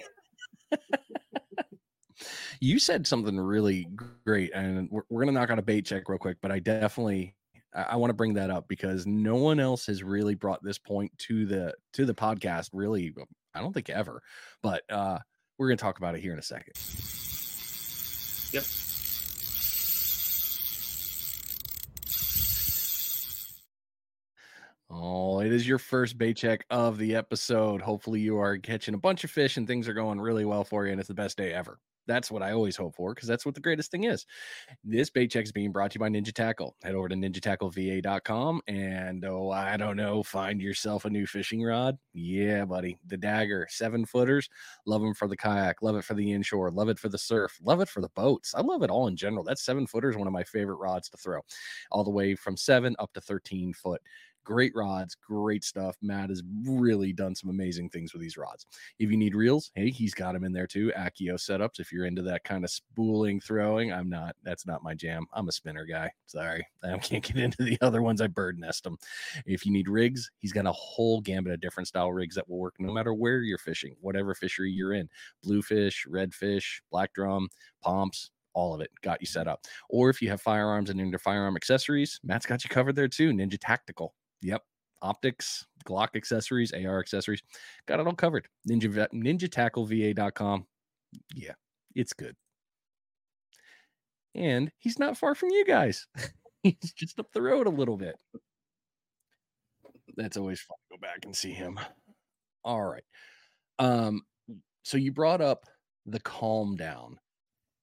[2.60, 3.88] you said something really
[4.26, 7.36] great, and we're, we're gonna knock on a bait check real quick, but I definitely
[7.74, 10.78] I, I want to bring that up because no one else has really brought this
[10.78, 12.70] point to the to the podcast.
[12.74, 13.14] Really,
[13.54, 14.22] I don't think ever,
[14.62, 15.20] but uh,
[15.58, 16.74] we're gonna talk about it here in a second.
[18.52, 18.64] Yep.
[24.92, 27.82] Oh, it is your first bait check of the episode.
[27.82, 30.86] Hopefully, you are catching a bunch of fish and things are going really well for
[30.86, 31.80] you, and it's the best day ever.
[32.08, 34.26] That's what I always hope for because that's what the greatest thing is.
[34.84, 36.76] This bait check is being brought to you by Ninja Tackle.
[36.84, 41.98] Head over to ninjatackleva.com and oh, I don't know, find yourself a new fishing rod.
[42.14, 42.98] Yeah, buddy.
[43.08, 44.50] The dagger, seven footers.
[44.86, 47.60] Love them for the kayak, love it for the inshore, love it for the surf,
[47.62, 48.54] love it for the boats.
[48.56, 49.44] I love it all in general.
[49.44, 51.42] That seven footer is one of my favorite rods to throw,
[51.92, 54.02] all the way from seven up to 13 foot
[54.50, 55.96] great rods, great stuff.
[56.02, 58.66] Matt has really done some amazing things with these rods.
[58.98, 60.92] If you need reels, hey, he's got them in there too.
[60.98, 61.80] Akios setups.
[61.80, 64.36] If you're into that kind of spooling throwing, I'm not.
[64.44, 65.28] That's not my jam.
[65.34, 66.12] I'm a spinner guy.
[66.26, 68.22] Sorry, I can't get into the other ones.
[68.22, 68.98] I bird nest them.
[69.46, 72.58] If you need rigs, he's got a whole gambit of different style rigs that will
[72.58, 75.10] work no matter where you're fishing, whatever fishery you're in.
[75.44, 77.50] Bluefish, redfish, black drum,
[77.84, 79.66] pomps, all of it got you set up.
[79.90, 83.32] Or if you have firearms and into firearm accessories, Matt's got you covered there too.
[83.32, 84.16] Ninja Tactical.
[84.42, 84.64] Yep.
[85.02, 87.42] Optics, Glock accessories, AR accessories.
[87.88, 88.48] Got it all covered.
[88.70, 90.66] Ninja Ninja Tackle VA.com.
[91.34, 91.54] Yeah,
[91.96, 92.36] it's good.
[94.36, 96.06] And he's not far from you guys.
[96.64, 98.16] he's just up the road a little bit.
[100.18, 101.80] That's always fun to go back and see him.
[102.64, 103.04] All right.
[103.80, 104.24] Um,
[104.84, 105.66] so you brought up
[106.06, 107.20] the calm down.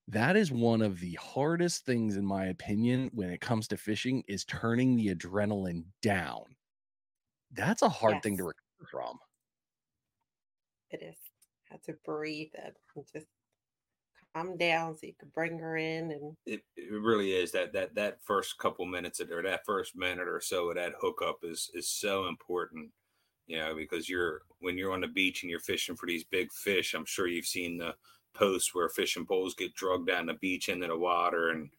[0.08, 4.22] That is one of the hardest things, in my opinion, when it comes to fishing,
[4.28, 6.44] is turning the adrenaline down.
[7.52, 8.22] That's a hard yes.
[8.22, 9.18] thing to recover from.
[10.90, 11.16] It is.
[11.70, 13.26] Have to breathe it and just
[14.36, 17.94] calm down so you can bring her in and it, it really is that that
[17.94, 21.88] that first couple minutes or that first minute or so of that hookup is is
[21.88, 22.90] so important
[23.46, 26.52] you know because you're when you're on the beach and you're fishing for these big
[26.52, 27.94] fish i'm sure you've seen the
[28.36, 31.70] posts where fishing poles get drugged down the beach into the water and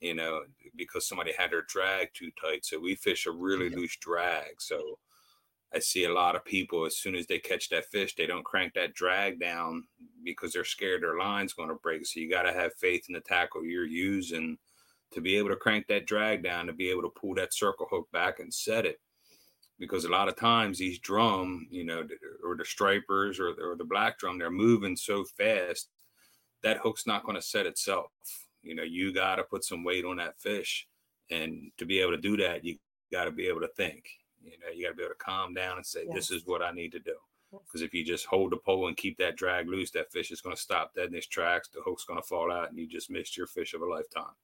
[0.00, 0.42] you know
[0.76, 2.64] because somebody had their drag too tight.
[2.64, 3.76] So we fish a really yeah.
[3.76, 4.60] loose drag.
[4.60, 4.98] So
[5.74, 8.44] i see a lot of people as soon as they catch that fish they don't
[8.44, 9.82] crank that drag down
[10.24, 12.06] because they're scared their line's going to break.
[12.06, 14.58] So you got to have faith in the tackle you're using
[15.12, 17.86] to be able to crank that drag down to be able to pull that circle
[17.90, 19.00] hook back and set it.
[19.78, 22.06] Because a lot of times these drum, you know,
[22.44, 25.88] or the stripers or, or the black drum, they're moving so fast
[26.62, 28.10] that hook's not going to set itself.
[28.62, 30.86] You know, you got to put some weight on that fish.
[31.30, 32.76] And to be able to do that, you
[33.12, 34.08] got to be able to think.
[34.42, 36.14] You know, you got to be able to calm down and say, yes.
[36.14, 37.14] this is what I need to do.
[37.50, 40.40] Because if you just hold the pole and keep that drag loose, that fish is
[40.40, 41.68] going to stop dead in its tracks.
[41.68, 44.34] The hook's going to fall out, and you just missed your fish of a lifetime.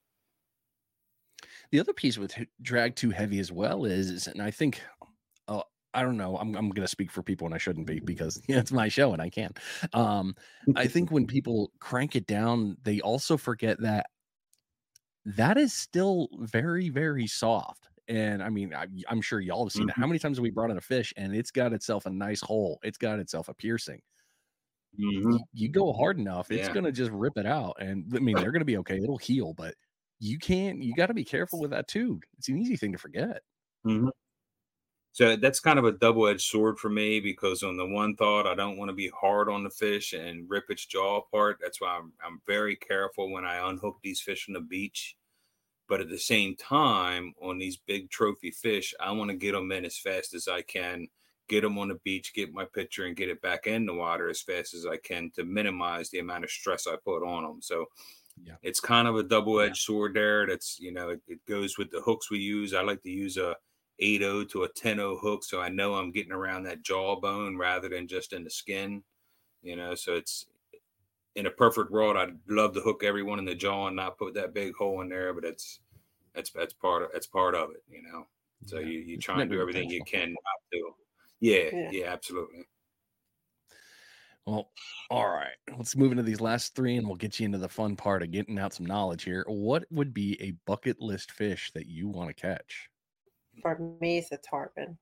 [1.70, 4.80] The other piece with drag too heavy as well is, is and I think
[5.94, 6.36] I don't know.
[6.36, 9.12] I'm I'm gonna speak for people and I shouldn't be because yeah, it's my show
[9.12, 9.52] and I can.
[9.92, 10.34] Um,
[10.76, 14.06] I think when people crank it down, they also forget that
[15.24, 17.88] that is still very very soft.
[18.08, 20.00] And I mean, I, am sure y'all have seen mm-hmm.
[20.00, 22.40] How many times have we brought in a fish and it's got itself a nice
[22.40, 22.80] hole?
[22.82, 24.00] It's got itself a piercing.
[25.00, 25.32] Mm-hmm.
[25.32, 26.74] You, you, go hard enough, it's yeah.
[26.74, 27.76] gonna just rip it out.
[27.78, 28.98] And I mean, they're gonna be okay.
[28.98, 29.74] It'll heal, but
[30.22, 30.80] you can't.
[30.80, 32.20] You got to be careful with that too.
[32.38, 33.42] It's an easy thing to forget.
[33.84, 34.08] Mm-hmm.
[35.14, 38.46] So that's kind of a double edged sword for me because on the one thought,
[38.46, 41.58] I don't want to be hard on the fish and rip its jaw apart.
[41.60, 45.16] That's why I'm, I'm very careful when I unhook these fish on the beach.
[45.86, 49.70] But at the same time, on these big trophy fish, I want to get them
[49.72, 51.06] in as fast as I can,
[51.46, 54.30] get them on the beach, get my picture, and get it back in the water
[54.30, 57.60] as fast as I can to minimize the amount of stress I put on them.
[57.60, 57.84] So
[58.42, 58.54] yeah.
[58.62, 59.94] it's kind of a double edged yeah.
[59.94, 60.46] sword there.
[60.46, 62.72] That's, you know, it, it goes with the hooks we use.
[62.72, 63.56] I like to use a
[64.02, 68.08] 8.0 to a 10.0 hook, so I know I'm getting around that jawbone rather than
[68.08, 69.02] just in the skin.
[69.62, 70.46] You know, so it's
[71.34, 74.34] in a perfect world, I'd love to hook everyone in the jaw and not put
[74.34, 75.80] that big hole in there, but it's
[76.34, 78.26] that's that's part of that's part of it, you know.
[78.66, 78.86] So yeah.
[78.86, 80.90] you you try and do everything you can not to.
[81.40, 82.66] Yeah, yeah, yeah, absolutely.
[84.46, 84.70] Well,
[85.08, 85.54] all right.
[85.76, 88.32] Let's move into these last three and we'll get you into the fun part of
[88.32, 89.44] getting out some knowledge here.
[89.46, 92.88] What would be a bucket list fish that you want to catch?
[93.60, 94.98] For me, it's a tarpon.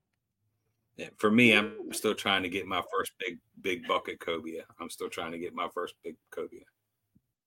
[0.97, 4.63] Yeah, for me, I'm still trying to get my first big big bucket cobia.
[4.79, 6.63] I'm still trying to get my first big cobia.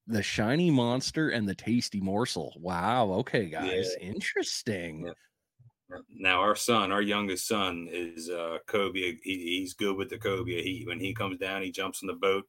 [0.07, 2.55] The shiny monster and the tasty morsel.
[2.59, 3.13] Wow.
[3.13, 3.95] Okay, guys.
[4.01, 4.09] Yeah.
[4.09, 5.07] Interesting.
[5.07, 5.99] Yeah.
[6.09, 9.19] Now our son, our youngest son, is uh cobia.
[9.23, 10.63] He, he's good with the cobia.
[10.63, 12.47] He when he comes down, he jumps in the boat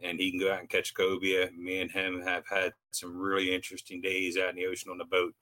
[0.00, 1.50] and he can go out and catch cobia.
[1.56, 5.04] Me and him have had some really interesting days out in the ocean on the
[5.04, 5.34] boat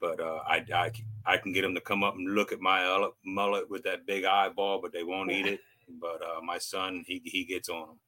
[0.00, 0.92] but uh, I, I
[1.24, 4.24] I can get them to come up and look at my mullet with that big
[4.24, 5.60] eyeball, but they won't eat it.
[6.00, 7.98] But uh, my son, he he gets on them.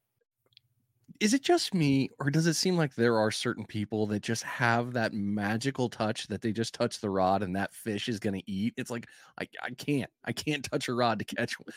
[1.19, 4.41] Is it just me, or does it seem like there are certain people that just
[4.41, 8.33] have that magical touch that they just touch the rod and that fish is going
[8.33, 8.73] to eat?
[8.77, 9.07] It's like
[9.39, 11.67] I I can't I can't touch a rod to catch one.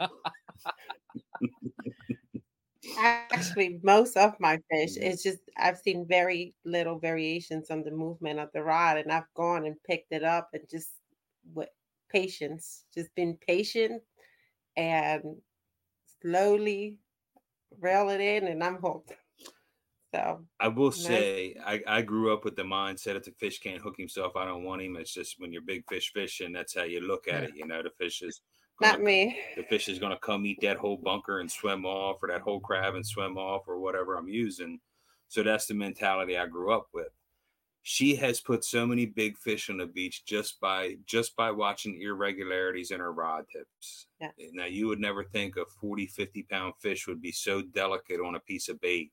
[2.96, 8.40] Actually, most of my fish, it's just I've seen very little variations on the movement
[8.40, 10.90] of the rod, and I've gone and picked it up and just
[11.54, 11.68] with
[12.08, 14.02] patience, just been patient
[14.76, 15.42] and
[16.22, 16.98] slowly
[17.78, 19.14] reel it in, and I'm hooked.
[20.14, 23.80] So I will say I, I grew up with the mindset if the fish can't
[23.82, 24.96] hook himself, I don't want him.
[24.96, 27.54] It's just when you're big fish fishing, that's how you look at it.
[27.54, 28.42] You know, the fish is
[28.80, 29.38] gonna, not me.
[29.56, 32.60] The fish is gonna come eat that whole bunker and swim off, or that whole
[32.60, 34.80] crab and swim off, or whatever I'm using.
[35.28, 37.08] So that's the mentality I grew up with.
[37.82, 42.00] She has put so many big fish on the beach just by just by watching
[42.02, 44.06] irregularities in her rod tips.
[44.20, 44.30] Yeah.
[44.52, 48.34] Now you would never think a 40, 50 pound fish would be so delicate on
[48.34, 49.12] a piece of bait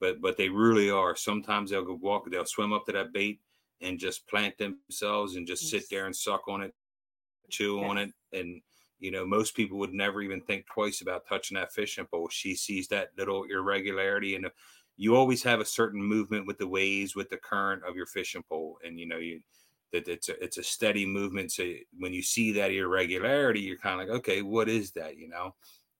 [0.00, 1.16] but but they really are.
[1.16, 3.40] Sometimes they'll go walk, they'll swim up to that bait
[3.80, 6.74] and just plant themselves and just sit there and suck on it,
[7.50, 8.60] chew on it, and
[8.98, 12.28] you know most people would never even think twice about touching that fishing pole.
[12.30, 14.50] She sees that little irregularity, and uh,
[14.96, 18.42] you always have a certain movement with the waves, with the current of your fishing
[18.48, 19.40] pole, and you know you
[19.92, 21.52] that it's a it's a steady movement.
[21.52, 25.16] So when you see that irregularity, you're kind of like, okay, what is that?
[25.16, 25.54] You know,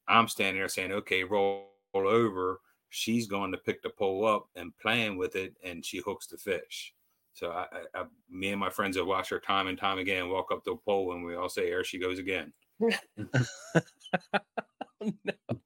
[0.08, 4.76] I'm standing there saying, okay, roll, over she's going to pick the pole up and
[4.78, 6.94] playing with it, and she hooks the fish.
[7.32, 10.50] So I, I, me and my friends have watched her time and time again walk
[10.50, 12.90] up the pole, and we all say, "There she goes again." No,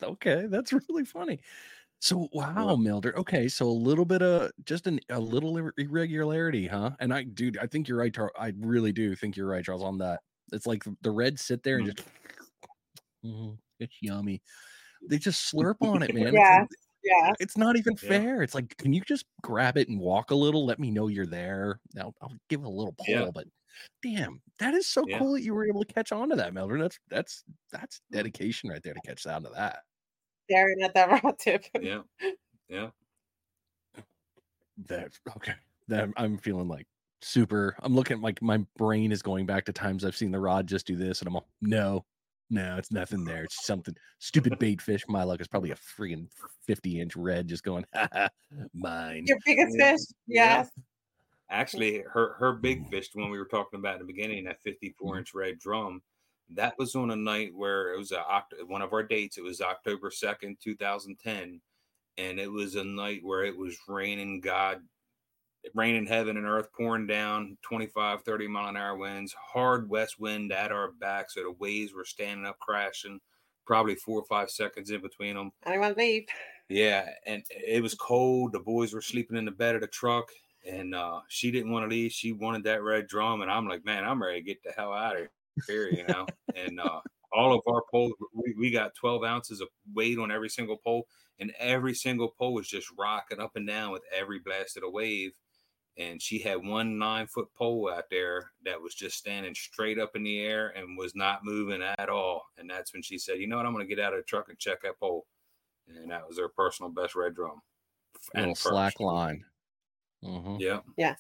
[0.03, 1.39] okay, that's really funny.
[2.01, 3.15] So wow, Mildred.
[3.17, 6.93] Okay, so a little bit of just an, a little irregularity, huh?
[6.99, 8.13] And I, dude, I think you're right.
[8.13, 8.33] Charles.
[8.39, 10.21] I really do think you're right, Charles, on that.
[10.53, 11.97] It's like the reds sit there and mm-hmm.
[11.97, 12.09] just,
[13.25, 14.41] mm, it's yummy.
[15.09, 16.33] They just slurp on it, man.
[16.33, 16.65] Yeah.
[16.65, 17.33] It's, yeah.
[17.41, 18.09] It's not even yeah.
[18.09, 18.43] fair.
[18.43, 20.67] It's like, can you just grab it and walk a little?
[20.67, 21.81] Let me know you're there.
[21.95, 23.31] Now I'll give it a little pull, yeah.
[23.33, 23.47] but
[24.03, 25.19] damn, that is so yeah.
[25.19, 26.81] cool that you were able to catch on to that, Melvin.
[26.81, 28.17] That's that's that's mm.
[28.17, 29.81] dedication right there to catch on to that.
[30.51, 31.65] Staring at that rod tip.
[31.81, 32.03] Yeah.
[32.69, 32.89] Yeah.
[34.87, 35.55] That okay.
[35.89, 36.87] That I'm feeling like
[37.23, 37.77] super.
[37.81, 40.87] I'm looking like my brain is going back to times I've seen the rod just
[40.87, 42.05] do this, and I'm all no,
[42.51, 43.45] no, it's nothing there.
[43.45, 45.05] It's something stupid bait fish.
[45.09, 46.27] My luck is probably a freaking
[46.67, 47.85] 50 inch red just going,
[48.75, 49.25] mine.
[49.27, 50.01] Your biggest fish?
[50.27, 50.69] Yes.
[50.77, 50.83] Yeah.
[51.49, 54.63] Actually, her her big fish, the one we were talking about in the beginning, that
[54.63, 55.19] 54 mm-hmm.
[55.19, 56.03] inch red drum,
[56.55, 58.23] that was on a night where it was a,
[58.67, 59.39] one of our dates.
[59.39, 61.61] It was October 2nd, 2010.
[62.19, 64.83] And it was a night where it was raining God
[65.75, 70.19] rain in heaven and earth pouring down 25 30 mile an hour winds hard west
[70.19, 73.21] wind at our back so the waves were standing up crashing
[73.67, 76.27] probably four or five seconds in between them i didn't want to leave.
[76.69, 80.29] Yeah and it was cold the boys were sleeping in the bed of the truck
[80.71, 83.85] and uh, she didn't want to leave she wanted that red drum and i'm like
[83.85, 85.29] man i'm ready to get the hell out of
[85.67, 86.27] here you know?
[86.57, 87.01] And uh,
[87.33, 91.07] all of our poles we, we got 12 ounces of weight on every single pole
[91.39, 94.91] and every single pole was just rocking up and down with every blast of the
[94.91, 95.33] wave
[96.01, 100.17] and she had one nine foot pole out there that was just standing straight up
[100.17, 102.47] in the air and was not moving at all.
[102.57, 103.67] And that's when she said, "You know what?
[103.67, 105.27] I'm going to get out of the truck and check that pole."
[105.89, 107.61] And that was her personal best red drum.
[108.35, 109.45] And slack line.
[110.25, 110.57] Mm-hmm.
[110.59, 110.81] Yeah.
[110.97, 111.17] Yeah.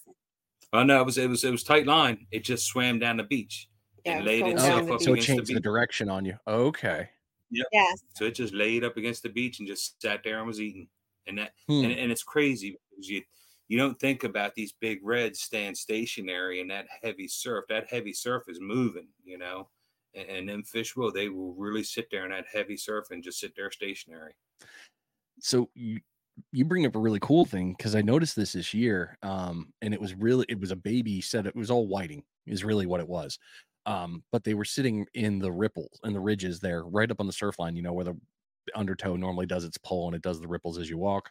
[0.73, 2.27] Oh no, it was it was it was tight line.
[2.31, 3.69] It just swam down the beach
[4.07, 6.37] yeah, and laid itself up so it changed the, the, direction on you.
[6.49, 7.09] Okay.
[7.51, 7.66] Yep.
[7.73, 8.03] Yes.
[8.14, 10.88] So it just laid up against the beach and just sat there and was eating.
[11.27, 11.85] And that hmm.
[11.85, 13.23] and, and it's crazy because you
[13.70, 17.66] you don't think about these big reds staying stationary in that heavy surf.
[17.68, 19.68] That heavy surf is moving, you know,
[20.12, 23.22] and, and then fish will they will really sit there in that heavy surf and
[23.22, 24.35] just sit there stationary.
[25.38, 26.00] So you
[26.50, 29.94] you bring up a really cool thing because I noticed this this year, um, and
[29.94, 31.46] it was really it was a baby set.
[31.46, 33.38] It was all whiting is really what it was,
[33.87, 37.28] um, but they were sitting in the ripples and the ridges there, right up on
[37.28, 37.76] the surf line.
[37.76, 38.18] You know where the
[38.74, 41.30] undertow normally does its pull and it does the ripples as you walk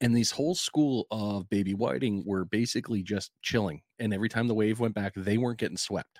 [0.00, 4.54] and these whole school of baby whiting were basically just chilling and every time the
[4.54, 6.18] wave went back they weren't getting swept.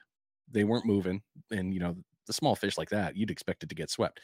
[0.51, 3.75] They weren't moving and you know the small fish like that you'd expect it to
[3.75, 4.21] get swept.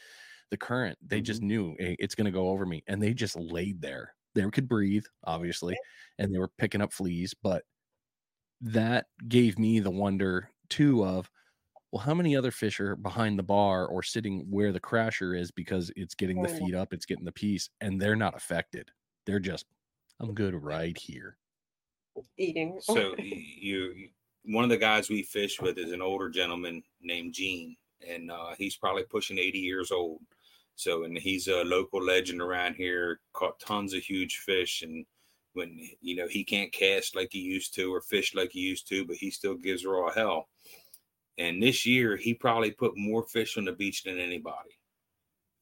[0.49, 1.23] The current they mm-hmm.
[1.23, 4.13] just knew hey, it's going to go over me and they just laid there.
[4.33, 5.77] They could breathe obviously
[6.17, 7.63] and they were picking up fleas but
[8.61, 11.29] that gave me the wonder too of
[11.91, 15.51] well how many other fish are behind the bar or sitting where the crasher is
[15.51, 16.57] because it's getting the oh.
[16.57, 18.89] feet up it's getting the piece and they're not affected
[19.25, 19.65] they're just,
[20.19, 21.37] I'm good right here.
[22.37, 22.79] Eating.
[22.81, 24.09] so you,
[24.43, 27.75] one of the guys we fish with is an older gentleman named Gene,
[28.07, 30.21] and uh, he's probably pushing 80 years old.
[30.75, 34.81] So, and he's a local legend around here, caught tons of huge fish.
[34.81, 35.05] And
[35.53, 38.87] when, you know, he can't cast like he used to or fish like he used
[38.89, 40.47] to, but he still gives raw hell.
[41.37, 44.71] And this year, he probably put more fish on the beach than anybody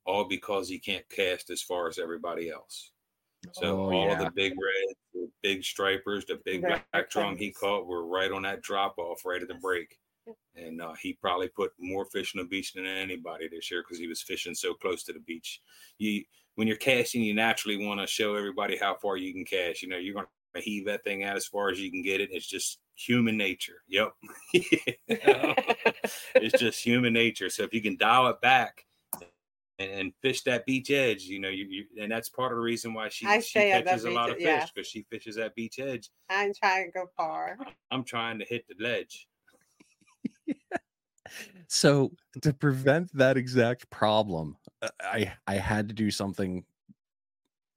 [0.10, 2.92] all because he can't cast as far as everybody else.
[3.54, 4.24] So oh, all yeah.
[4.24, 6.84] the big reds, the big stripers, the big right.
[6.92, 9.98] black drum he caught were right on that drop off right at the break.
[10.56, 13.98] And uh, he probably put more fish on the beach than anybody this year because
[13.98, 15.62] he was fishing so close to the beach.
[15.98, 16.24] You
[16.56, 19.82] when you're casting, you naturally want to show everybody how far you can cast.
[19.82, 22.30] You know, you're gonna heave that thing out as far as you can get it.
[22.32, 23.82] It's just human nature.
[23.88, 24.12] Yep.
[24.54, 27.50] it's just human nature.
[27.50, 28.86] So if you can dial it back
[29.80, 32.62] and, and fish that beach edge, you know, you, you, and that's part of the
[32.62, 35.80] reason why she, I she catches a lot of fish because she fishes that beach
[35.80, 36.10] edge.
[36.30, 37.58] I'm trying to go far.
[37.92, 39.28] I'm trying to hit the ledge.
[41.68, 42.12] So
[42.42, 46.66] to prevent that exact problem, uh, I I had to do something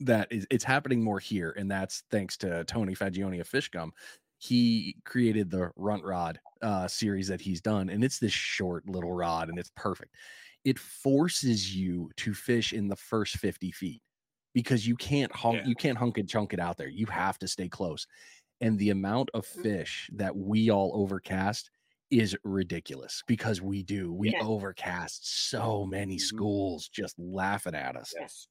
[0.01, 3.91] that is it's happening more here, and that's thanks to Tony Fagioni of Fishgum.
[4.39, 9.13] He created the Runt Rod uh, series that he's done, and it's this short little
[9.13, 10.15] rod, and it's perfect.
[10.65, 14.03] It forces you to fish in the first 50 feet
[14.55, 15.67] because you can't hunk yeah.
[15.67, 16.89] you can't hunk and chunk it out there.
[16.89, 18.07] You have to stay close.
[18.61, 19.63] And the amount of mm.
[19.63, 21.71] fish that we all overcast
[22.11, 24.13] is ridiculous because we do.
[24.13, 24.43] We yeah.
[24.43, 26.21] overcast so many mm-hmm.
[26.21, 28.15] schools just laughing at us.
[28.19, 28.47] Yes.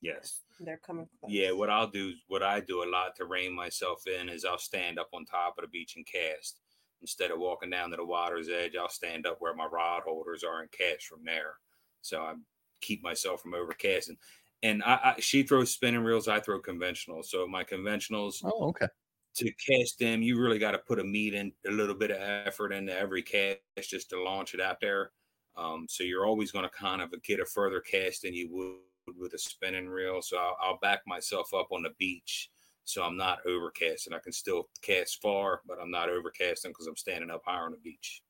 [0.00, 0.40] Yes.
[0.60, 1.08] They're coming.
[1.18, 1.32] Close.
[1.32, 4.58] Yeah, what I'll do, what I do a lot to rein myself in is I'll
[4.58, 6.60] stand up on top of the beach and cast.
[7.00, 10.42] Instead of walking down to the water's edge, I'll stand up where my rod holders
[10.42, 11.54] are and cast from there.
[12.02, 12.34] So I
[12.80, 14.16] keep myself from overcasting.
[14.62, 17.22] And I, I she throws spinning reels, I throw conventional.
[17.22, 18.88] So my conventionals, oh okay,
[19.36, 22.18] to cast them, you really got to put a meat and a little bit of
[22.20, 25.12] effort into every cast just to launch it out there.
[25.56, 29.18] Um, so you're always going to kind of get a further cast than you would
[29.18, 30.20] with a spinning reel.
[30.22, 32.50] So I'll, I'll back myself up on the beach.
[32.88, 34.14] So I'm not overcasting.
[34.14, 37.72] I can still cast far, but I'm not overcasting because I'm standing up higher on
[37.72, 38.22] the beach.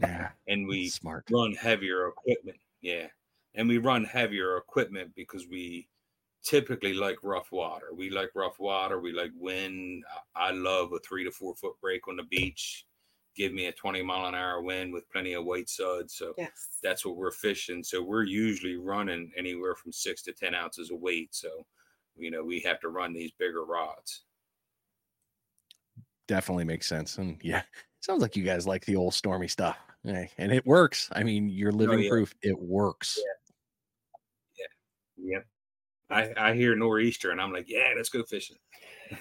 [0.00, 0.28] Yeah.
[0.46, 2.58] And we smart run heavier equipment.
[2.80, 3.08] Yeah.
[3.56, 5.88] And we run heavier equipment because we
[6.44, 7.86] typically like rough water.
[7.92, 9.00] We like rough water.
[9.00, 10.04] We like wind.
[10.36, 12.86] I love a three to four foot break on the beach.
[13.34, 16.14] Give me a 20 mile an hour wind with plenty of white suds.
[16.14, 16.78] So yes.
[16.84, 17.82] that's what we're fishing.
[17.82, 21.34] So we're usually running anywhere from six to 10 ounces of weight.
[21.34, 21.66] So,
[22.16, 24.22] you know, we have to run these bigger rods.
[26.26, 27.18] Definitely makes sense.
[27.18, 27.62] And yeah,
[28.00, 29.76] sounds like you guys like the old stormy stuff.
[30.06, 31.08] Eh, and it works.
[31.12, 32.10] I mean, you're oh, living oh, yeah.
[32.10, 33.18] proof it works.
[33.18, 34.66] Yeah.
[35.18, 35.36] Yeah.
[35.36, 35.46] Yep.
[36.10, 38.56] I, I hear nor'easter and I'm like, yeah, let's go fishing.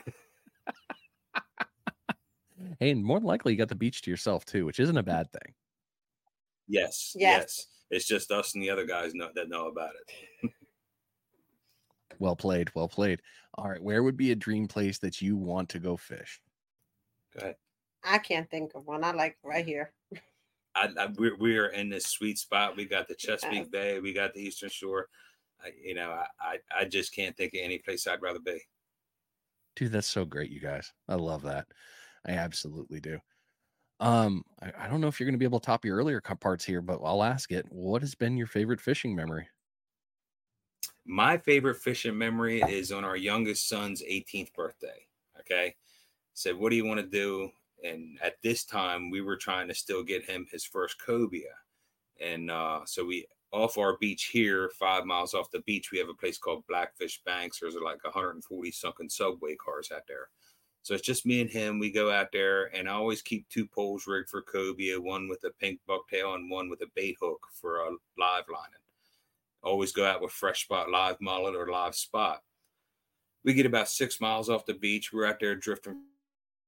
[2.80, 5.04] hey, and more than likely you got the beach to yourself too, which isn't a
[5.04, 5.54] bad thing.
[6.68, 7.39] Yes, yes.
[7.39, 7.68] yes.
[7.89, 9.91] It's just us and the other guys know, that know about
[10.41, 10.52] it.
[12.20, 12.74] well played.
[12.76, 13.22] Well played.
[13.55, 13.82] All right.
[13.82, 16.41] Where would be a dream place that you want to go fish?
[17.34, 17.55] Go ahead.
[18.03, 19.03] I can't think of one.
[19.03, 19.93] I like right here.
[20.76, 22.76] I, I we're, we're in this sweet spot.
[22.76, 23.99] We got the Chesapeake Bay.
[23.99, 25.07] We got the Eastern Shore.
[25.64, 26.11] I, you know,
[26.41, 28.59] I, I just can't think of any place I'd rather be.
[29.76, 30.91] Dude, that's so great, you guys.
[31.07, 31.68] I love that.
[32.26, 33.20] I absolutely do.
[33.99, 36.20] Um, I, I don't know if you're going to be able to top your earlier
[36.20, 37.66] parts here, but I'll ask it.
[37.70, 39.47] What has been your favorite fishing memory?
[41.06, 45.06] My favorite fishing memory is on our youngest son's 18th birthday.
[45.39, 45.76] Okay.
[46.34, 47.49] Said, what do you want to do?
[47.84, 51.54] And at this time, we were trying to still get him his first cobia.
[52.22, 56.10] And uh, so we off our beach here, five miles off the beach, we have
[56.10, 57.60] a place called Blackfish Banks.
[57.60, 60.30] There's like 140 sunken subway cars out there.
[60.82, 61.80] So it's just me and him.
[61.80, 65.43] We go out there, and I always keep two poles rigged for cobia, one with
[65.45, 68.82] a pink bucktail and one with a bait hook for a live lining.
[69.64, 72.41] Always go out with fresh spot, live mullet, or live spot.
[73.43, 75.11] We get about six miles off the beach.
[75.11, 76.01] We're out there drifting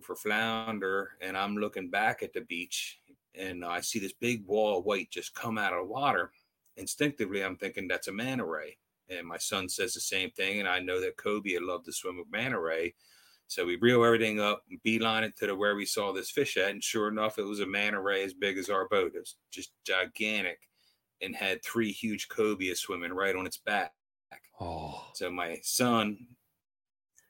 [0.02, 3.00] for flounder, and I'm looking back at the beach,
[3.34, 6.32] and I see this big wall of white just come out of the water
[6.78, 8.78] instinctively I'm thinking that's a manta ray.
[9.10, 10.60] And my son says the same thing.
[10.60, 12.96] And I know that cobia loved to swim with manta ray.
[13.48, 16.72] So we reel everything up, beeline it to the where we saw this fish at.
[16.72, 19.14] And sure enough, it was a manta ray as big as our boat.
[19.16, 20.60] It was just gigantic
[21.22, 23.94] and had three huge cobia swimming right on its back.
[24.60, 25.06] Oh.
[25.14, 26.18] So my son,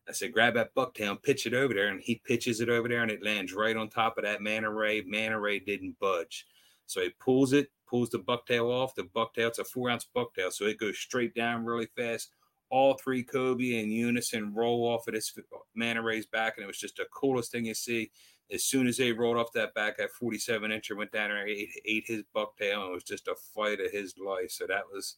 [0.08, 1.88] I said, grab that bucktail, pitch it over there.
[1.88, 4.70] And he pitches it over there and it lands right on top of that manta
[4.70, 5.02] ray.
[5.02, 6.46] Manta ray didn't budge.
[6.86, 8.96] So he pulls it, pulls the bucktail off.
[8.96, 12.30] The bucktail, it's a four ounce bucktail, so it goes straight down really fast.
[12.70, 15.38] All three cobia in unison roll off of this
[15.76, 18.12] manta ray's back, and it was just the coolest thing you see.
[18.52, 21.70] As soon as they rolled off that back, at 47 incher went down and ate,
[21.86, 24.52] ate his bucktail, and it was just a fight of his life.
[24.52, 25.16] So that was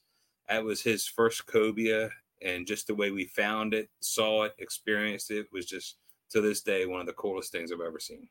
[0.47, 2.09] that was his first cobia,
[2.41, 5.97] and just the way we found it, saw it, experienced it was just
[6.29, 8.29] to this day one of the coolest things I've ever seen.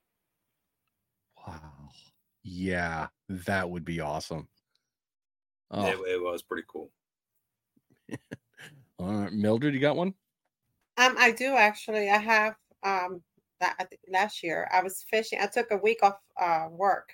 [1.47, 1.91] Wow.
[2.43, 4.49] Yeah, that would be awesome.
[5.71, 5.87] Oh.
[5.87, 6.91] It, it was pretty cool.
[8.99, 10.15] All right, Mildred, you got one?
[10.97, 12.09] Um, I do actually.
[12.09, 13.23] I have um
[13.61, 14.69] that last year.
[14.73, 15.39] I was fishing.
[15.41, 17.11] I took a week off uh work,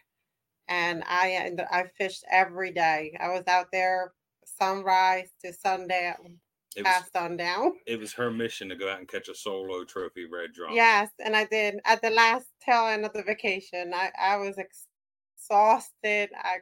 [0.69, 3.17] and I I fished every day.
[3.21, 4.13] I was out there
[4.45, 6.39] sunrise to sundown,
[6.77, 7.73] it past was, sundown.
[7.87, 10.75] It was her mission to go out and catch a solo trophy red drum.
[10.75, 13.93] Yes, and I did at the last tail end of the vacation.
[13.95, 16.31] I I was exhausted.
[16.35, 16.59] I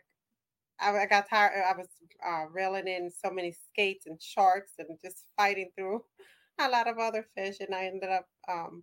[0.82, 1.62] I, got tired.
[1.62, 1.88] I was
[2.26, 6.02] uh, reeling in so many skates and sharks and just fighting through
[6.58, 8.82] a lot of other fish, and I ended up um,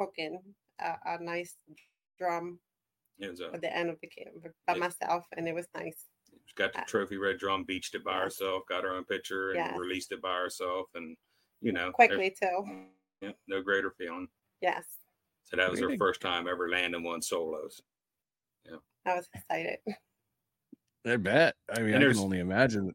[0.00, 0.40] hooking
[0.80, 1.54] a, a nice
[2.18, 2.58] drum
[3.22, 4.34] at the end of the camp
[4.66, 4.78] by yeah.
[4.78, 6.06] myself, and it was nice.
[6.46, 8.22] She got the uh, trophy red drum, beached it by yes.
[8.24, 9.78] herself, got her own picture, and yes.
[9.78, 11.16] released it by herself, and
[11.60, 12.86] you know quickly too.
[13.20, 14.28] Yeah, no greater feeling.
[14.62, 14.84] Yes.
[15.44, 15.94] So that was really?
[15.94, 17.82] her first time ever landing one solos.
[18.64, 18.76] Yeah.
[19.06, 19.78] I was excited.
[21.06, 21.56] I bet.
[21.74, 22.94] I mean, and I can only imagine.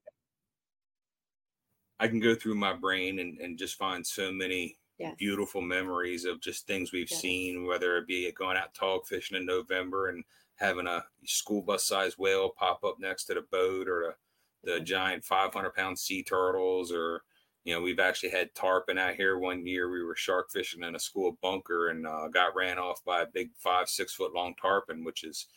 [1.99, 5.15] I can go through my brain and, and just find so many yes.
[5.17, 7.21] beautiful memories of just things we've yes.
[7.21, 10.23] seen, whether it be going out tog fishing in November and
[10.55, 14.15] having a school bus sized whale pop up next to the boat or
[14.63, 17.23] the, the giant 500 pound sea turtles or
[17.65, 20.95] you know we've actually had tarpon out here one year we were shark fishing in
[20.95, 24.53] a school bunker and uh, got ran off by a big five six foot long
[24.61, 25.47] tarpon which is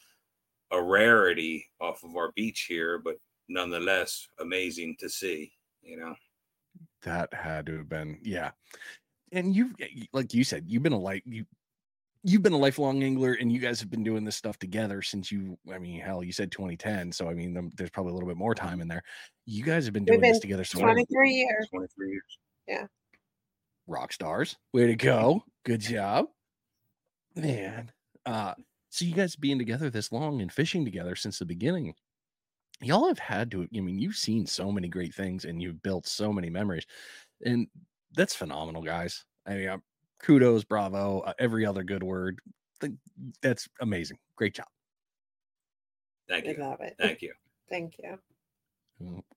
[0.72, 3.16] a rarity off of our beach here but
[3.48, 6.14] nonetheless amazing to see you know
[7.02, 8.50] that had to have been yeah
[9.32, 9.74] and you
[10.12, 11.44] like you said you've been a light you
[12.24, 15.30] you've been a lifelong angler and you guys have been doing this stuff together since
[15.30, 18.36] you i mean hell you said 2010 so i mean there's probably a little bit
[18.36, 19.02] more time in there.
[19.46, 21.68] You guys have been doing been this together so 23 years.
[21.70, 22.38] 23 years.
[22.66, 22.86] Yeah.
[23.86, 24.56] Rock stars.
[24.74, 25.42] Way to go.
[25.64, 26.26] Good job.
[27.34, 27.90] Man
[28.26, 28.54] uh
[28.90, 31.94] so you guys being together this long and fishing together since the beginning
[32.80, 36.06] y'all have had to i mean you've seen so many great things and you've built
[36.06, 36.86] so many memories.
[37.44, 37.68] And
[38.14, 39.24] that's phenomenal guys.
[39.46, 39.82] I mean I'm,
[40.20, 42.38] kudos bravo uh, every other good word.
[43.42, 44.18] That's amazing.
[44.36, 44.66] Great job.
[46.28, 46.56] Thank you.
[46.58, 46.94] I love it.
[46.98, 47.32] Thank you.
[47.70, 48.18] Thank you.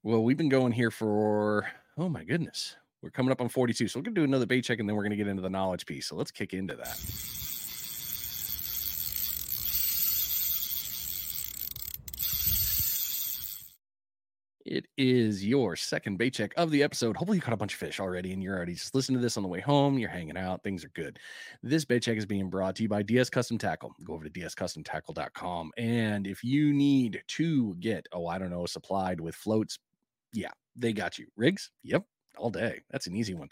[0.02, 1.66] Well we've been going here for
[1.98, 4.78] oh my goodness we're coming up on 42 so we're gonna do another bait check
[4.78, 6.98] and then we're gonna get into the knowledge piece so let's kick into that
[14.72, 17.14] It is your second bait check of the episode.
[17.14, 19.36] Hopefully, you caught a bunch of fish already and you're already just listening to this
[19.36, 19.98] on the way home.
[19.98, 20.62] You're hanging out.
[20.62, 21.18] Things are good.
[21.62, 23.94] This bait check is being brought to you by DS Custom Tackle.
[24.02, 25.72] Go over to dscustomtackle.com.
[25.76, 29.78] And if you need to get, oh, I don't know, supplied with floats,
[30.32, 31.26] yeah, they got you.
[31.36, 31.70] Rigs?
[31.82, 32.06] Yep,
[32.38, 32.80] all day.
[32.90, 33.50] That's an easy one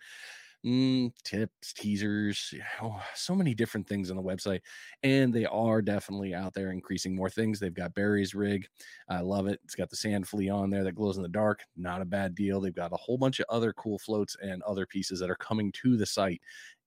[0.65, 4.61] mm, tips, teasers, oh, so many different things on the website.
[5.03, 7.59] And they are definitely out there increasing more things.
[7.59, 8.67] They've got Barry's rig.
[9.09, 9.61] I love it.
[9.65, 11.63] It's got the sand flea on there that glows in the dark.
[11.77, 12.61] Not a bad deal.
[12.61, 15.73] They've got a whole bunch of other cool floats and other pieces that are coming
[15.83, 16.41] to the site.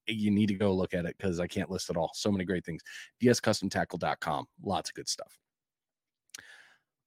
[0.08, 2.12] You need to go look at it because I can't list it all.
[2.14, 2.82] So many great things.
[3.22, 4.46] DSCustomTackle.com.
[4.64, 5.40] Lots of good stuff.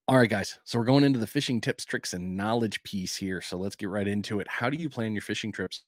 [0.08, 0.60] All right, guys.
[0.64, 3.40] So we're going into the fishing tips, tricks, and knowledge piece here.
[3.40, 4.46] So let's get right into it.
[4.48, 5.82] How do you plan your fishing trips?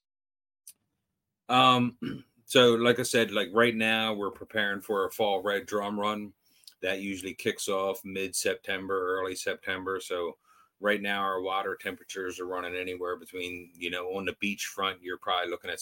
[1.49, 1.97] Um,
[2.45, 6.33] so like I said, like right now we're preparing for a fall red drum run
[6.81, 9.99] that usually kicks off mid September, early September.
[9.99, 10.37] So
[10.79, 14.99] right now our water temperatures are running anywhere between, you know, on the beach front,
[15.01, 15.81] you're probably looking at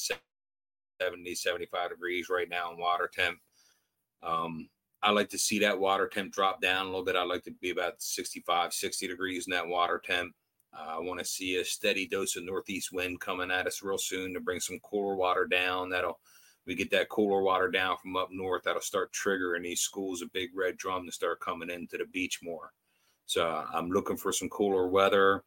[0.99, 3.37] 70, 75 degrees right now in water temp.
[4.23, 4.69] Um,
[5.03, 7.15] I like to see that water temp drop down a little bit.
[7.15, 10.33] I like to be about 65, 60 degrees in that water temp.
[10.73, 13.97] Uh, I want to see a steady dose of northeast wind coming at us real
[13.97, 15.89] soon to bring some cooler water down.
[15.89, 16.19] That'll
[16.65, 18.63] we get that cooler water down from up north.
[18.63, 22.39] That'll start triggering these schools of big red drum to start coming into the beach
[22.43, 22.73] more.
[23.25, 25.43] So I'm looking for some cooler weather.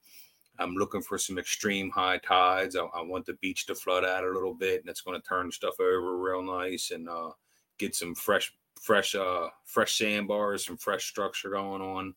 [0.59, 2.77] I'm looking for some extreme high tides.
[2.77, 5.27] I, I want the beach to flood out a little bit, and it's going to
[5.27, 7.31] turn stuff over real nice and uh,
[7.79, 12.15] get some fresh, fresh, uh, fresh sandbars, some fresh structure going on.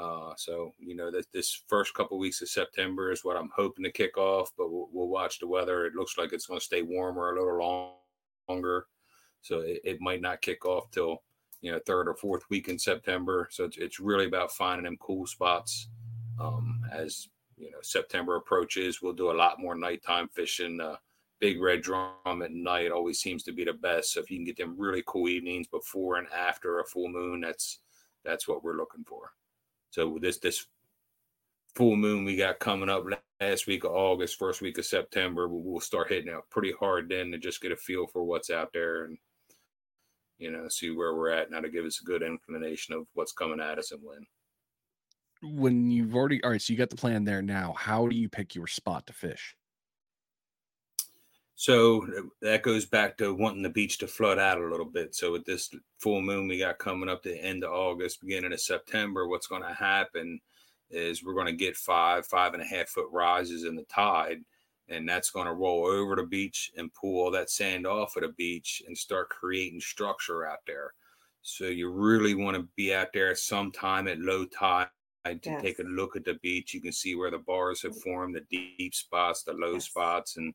[0.00, 3.84] Uh, so you know that this first couple weeks of September is what I'm hoping
[3.84, 5.84] to kick off, but we'll, we'll watch the weather.
[5.84, 7.92] It looks like it's going to stay warmer a little long,
[8.48, 8.86] longer,
[9.42, 11.22] so it, it, might not kick off till
[11.60, 13.48] you know third or fourth week in September.
[13.50, 15.88] So it's, it's really about finding them cool spots.
[16.40, 17.28] Um, as
[17.58, 20.80] you know, September approaches, we'll do a lot more nighttime fishing.
[20.80, 20.96] Uh,
[21.40, 24.14] big red drum at night always seems to be the best.
[24.14, 27.42] So if you can get them really cool evenings before and after a full moon,
[27.42, 27.80] that's
[28.24, 29.32] that's what we're looking for.
[29.90, 30.66] So this this
[31.74, 33.04] full moon we got coming up
[33.40, 37.30] last week of August, first week of September, we'll start hitting out pretty hard then
[37.32, 39.18] to just get a feel for what's out there and
[40.38, 43.32] you know see where we're at now to give us a good inclination of what's
[43.32, 44.26] coming at us and when.
[45.42, 47.74] when you've already all right, so you got the plan there now.
[47.76, 49.56] How do you pick your spot to fish?
[51.60, 52.06] So
[52.40, 55.14] that goes back to wanting the beach to flood out a little bit.
[55.14, 58.54] So with this full moon we got coming up to the end of August, beginning
[58.54, 60.40] of September, what's going to happen
[60.88, 64.38] is we're going to get five, five and a half foot rises in the tide,
[64.88, 68.22] and that's going to roll over the beach and pull all that sand off of
[68.22, 70.94] the beach and start creating structure out there.
[71.42, 74.88] So you really want to be out there sometime at low tide
[75.26, 75.60] to yes.
[75.60, 76.72] take a look at the beach.
[76.72, 78.02] You can see where the bars have mm.
[78.02, 79.84] formed, the deep spots, the low yes.
[79.84, 80.54] spots, and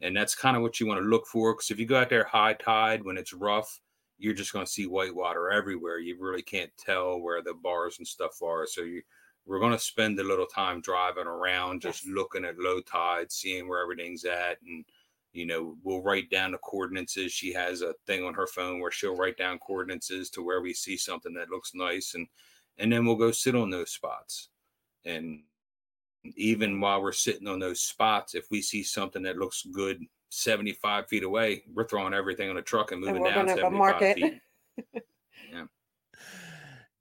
[0.00, 1.54] and that's kind of what you want to look for.
[1.54, 3.80] Because if you go out there high tide when it's rough,
[4.18, 5.98] you're just going to see white water everywhere.
[5.98, 8.66] You really can't tell where the bars and stuff are.
[8.66, 9.02] So you
[9.46, 12.14] we're going to spend a little time driving around, just yes.
[12.14, 14.84] looking at low tide, seeing where everything's at, and
[15.32, 17.18] you know we'll write down the coordinates.
[17.30, 20.74] She has a thing on her phone where she'll write down coordinates to where we
[20.74, 22.26] see something that looks nice, and
[22.78, 24.50] and then we'll go sit on those spots.
[25.04, 25.42] And
[26.36, 31.08] even while we're sitting on those spots, if we see something that looks good 75
[31.08, 34.40] feet away, we're throwing everything on a truck and moving and down 75 feet.
[35.52, 35.64] yeah.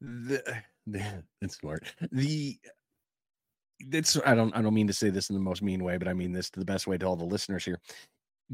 [0.01, 0.63] The,
[1.41, 1.83] that's smart.
[2.11, 2.57] The
[3.87, 6.07] that's I don't I don't mean to say this in the most mean way, but
[6.07, 7.79] I mean this to the best way to all the listeners here.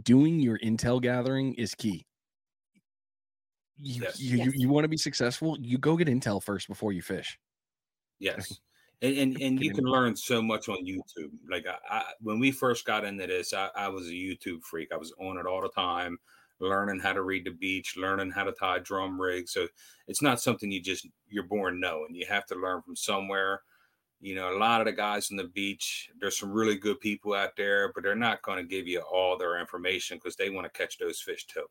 [0.03, 2.05] Doing your intel gathering is key.
[3.78, 4.20] You yes.
[4.20, 4.45] you, yes.
[4.47, 7.39] you, you want to be successful, you go get intel first before you fish.
[8.20, 8.59] Yes.
[9.02, 11.32] And and, and you can learn so much on YouTube.
[11.50, 14.89] Like I, I, when we first got into this, I, I was a YouTube freak.
[14.93, 16.18] I was on it all the time,
[16.60, 19.52] learning how to read the beach, learning how to tie drum rigs.
[19.52, 19.68] So
[20.08, 22.16] it's not something you just you're born knowing.
[22.16, 23.62] You have to learn from somewhere.
[24.22, 27.34] You know, a lot of the guys on the beach, there's some really good people
[27.34, 30.66] out there, but they're not going to give you all their information because they want
[30.66, 31.66] to catch those fish too.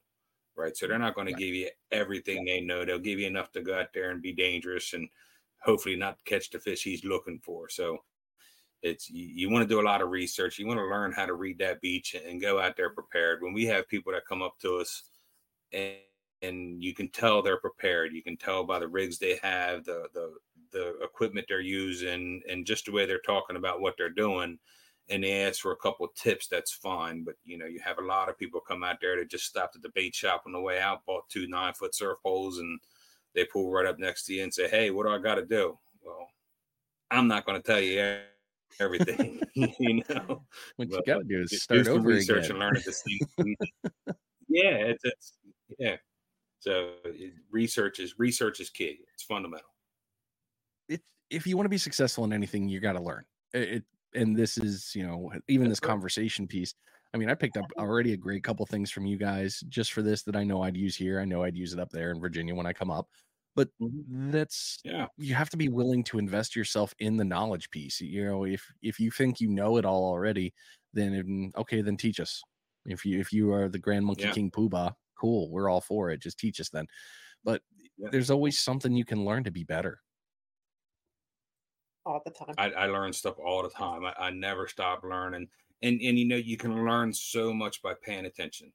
[0.56, 0.76] Right.
[0.76, 2.84] So they're not going to give you everything they know.
[2.84, 5.08] They'll give you enough to go out there and be dangerous and
[5.64, 7.68] hopefully not catch the fish he's looking for.
[7.68, 7.98] So
[8.82, 10.58] it's you, you, want to do a lot of research.
[10.58, 13.42] You want to learn how to read that beach and go out there prepared.
[13.42, 15.04] When we have people that come up to us
[15.72, 15.96] and
[16.42, 18.12] and you can tell they're prepared.
[18.12, 20.34] You can tell by the rigs they have, the the
[20.72, 24.58] the equipment they're using, and just the way they're talking about what they're doing.
[25.10, 26.48] And they ask for a couple of tips.
[26.48, 29.30] That's fine, but you know you have a lot of people come out there that
[29.30, 32.18] just stopped at the bait shop on the way out, bought two nine foot surf
[32.22, 32.78] poles, and
[33.34, 35.44] they pull right up next to you and say, "Hey, what do I got to
[35.44, 36.28] do?" Well,
[37.10, 38.18] I'm not going to tell you
[38.80, 39.40] everything.
[39.54, 40.42] you know,
[40.76, 42.50] what but, you got to do is start do over research again.
[42.52, 43.56] and learn at the same.
[44.48, 45.32] yeah, it's, it's
[45.78, 45.96] yeah.
[46.60, 46.92] So
[47.50, 49.00] research is research is key.
[49.12, 49.68] It's fundamental.
[50.88, 53.24] It's if you want to be successful in anything, you got to learn.
[53.52, 56.74] It, and this is you know even this conversation piece.
[57.12, 60.02] I mean, I picked up already a great couple things from you guys just for
[60.02, 61.20] this that I know I'd use here.
[61.20, 63.08] I know I'd use it up there in Virginia when I come up.
[63.56, 64.30] But mm-hmm.
[64.30, 68.00] that's yeah, you have to be willing to invest yourself in the knowledge piece.
[68.00, 70.52] You know, if if you think you know it all already,
[70.92, 72.42] then okay, then teach us.
[72.86, 74.32] If you if you are the Grand Monkey yeah.
[74.32, 76.20] King Poobah, cool, we're all for it.
[76.20, 76.86] Just teach us then.
[77.44, 77.62] But
[77.96, 78.08] yeah.
[78.10, 80.00] there's always something you can learn to be better.
[82.06, 82.54] All the time.
[82.58, 84.04] I, I learn stuff all the time.
[84.04, 85.48] I, I never stop learning
[85.84, 88.72] and and you know you can learn so much by paying attention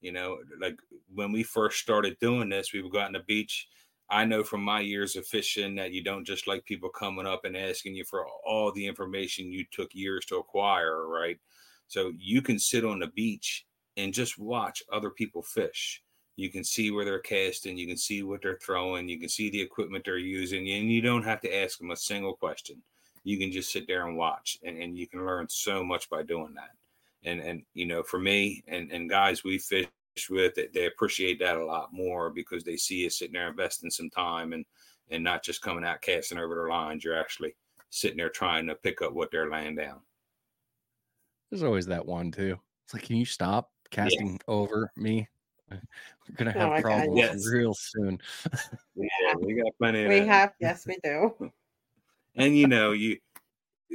[0.00, 0.76] you know like
[1.12, 3.68] when we first started doing this we would go out on the beach
[4.12, 7.44] i know from my years of fishing that you don't just like people coming up
[7.44, 11.38] and asking you for all the information you took years to acquire right?
[11.88, 16.02] So you can sit on the beach and just watch other people fish.
[16.36, 19.50] You can see where they're casting you can see what they're throwing you can see
[19.50, 22.82] the equipment they're using and you don't have to ask them a single question.
[23.24, 26.22] You can just sit there and watch and, and you can learn so much by
[26.22, 26.70] doing that.
[27.24, 29.86] And and you know for me and and guys we fish
[30.28, 33.90] with it they appreciate that a lot more because they see us sitting there investing
[33.90, 34.64] some time and
[35.10, 37.04] and not just coming out casting over their lines.
[37.04, 37.54] You're actually
[37.90, 40.00] sitting there trying to pick up what they're laying down.
[41.50, 42.58] There's always that one too.
[42.84, 44.38] It's like can you stop casting yeah.
[44.48, 45.28] over me?
[45.70, 47.46] We're gonna oh have oh problems yes.
[47.52, 48.18] real soon.
[48.94, 51.50] Yeah we got plenty we have yes we do.
[52.36, 53.18] And you know you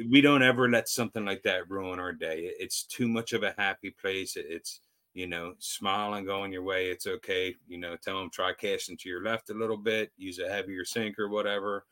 [0.09, 2.51] we don't ever let something like that ruin our day.
[2.59, 4.35] It's too much of a happy place.
[4.35, 4.81] It's
[5.17, 8.53] you know smile and go on your way it's okay you know tell them try
[8.53, 11.85] casting to your left a little bit use a heavier sink or whatever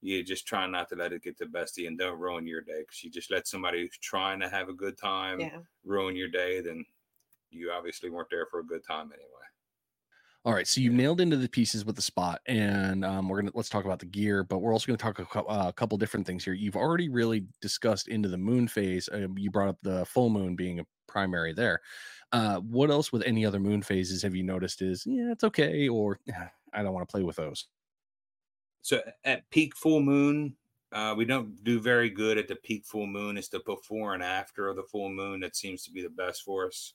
[0.00, 2.44] you just try not to let it get the best of you and don't ruin
[2.44, 5.58] your day because you just let somebody who's trying to have a good time yeah.
[5.84, 6.84] ruin your day then
[7.50, 9.28] you obviously weren't there for a good time anyway
[10.44, 13.52] all right, so you nailed into the pieces with the spot, and um, we're gonna
[13.54, 16.26] let's talk about the gear, but we're also gonna talk a, uh, a couple different
[16.26, 16.52] things here.
[16.52, 19.08] You've already really discussed into the moon phase.
[19.08, 21.80] Uh, you brought up the full moon being a primary there.
[22.32, 24.82] Uh, what else with any other moon phases have you noticed?
[24.82, 26.18] Is yeah, it's okay, or
[26.72, 27.66] I don't want to play with those.
[28.80, 30.56] So at peak full moon,
[30.92, 33.38] Uh, we don't do very good at the peak full moon.
[33.38, 36.42] It's the before and after of the full moon that seems to be the best
[36.42, 36.94] for us.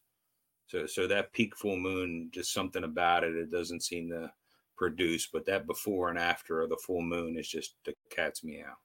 [0.67, 4.31] So, so that peak full moon, just something about it, it doesn't seem to
[4.75, 5.27] produce.
[5.33, 8.75] But that before and after of the full moon is just the cat's meow.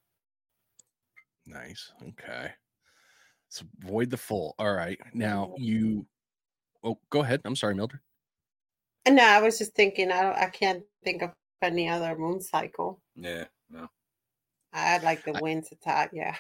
[1.44, 1.92] Nice.
[2.09, 2.53] Okay.
[3.50, 4.55] So avoid the full.
[4.59, 4.98] All right.
[5.12, 6.07] Now you.
[6.85, 7.41] Oh, go ahead.
[7.45, 8.01] I'm sorry, Mildred.
[9.09, 10.11] No, I was just thinking.
[10.11, 10.37] I don't.
[10.37, 11.30] I can't think of
[11.61, 13.01] any other moon cycle.
[13.14, 13.45] Yeah.
[13.70, 13.89] No.
[14.72, 16.09] I like the winter time.
[16.12, 16.37] Yeah.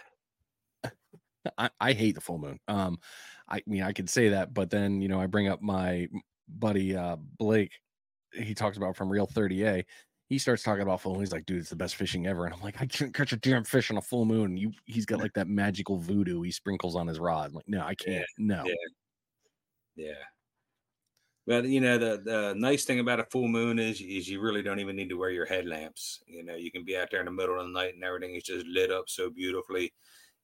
[1.58, 2.58] I, I hate the full moon.
[2.68, 2.98] Um,
[3.48, 6.08] I mean, I could say that, but then you know, I bring up my
[6.48, 7.72] buddy uh Blake.
[8.32, 9.84] He talks about from Real 30A.
[10.28, 11.20] He starts talking about full moon.
[11.20, 12.46] He's like, dude, it's the best fishing ever.
[12.46, 14.56] And I'm like, I can't catch a damn fish on a full moon.
[14.56, 17.50] You, he's got like that magical voodoo he sprinkles on his rod.
[17.50, 18.16] I'm like, no, I can't.
[18.16, 18.64] Yeah, no.
[18.64, 18.74] Yeah.
[19.96, 20.12] Yeah.
[21.46, 24.62] Well, you know, the, the nice thing about a full moon is is you really
[24.62, 26.22] don't even need to wear your headlamps.
[26.26, 28.36] You know, you can be out there in the middle of the night and everything
[28.36, 29.92] is just lit up so beautifully.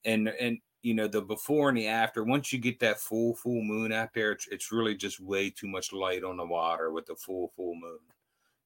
[0.05, 3.63] And and you know, the before and the after, once you get that full full
[3.63, 7.07] moon out there, it's, it's really just way too much light on the water with
[7.07, 8.01] the full full moon.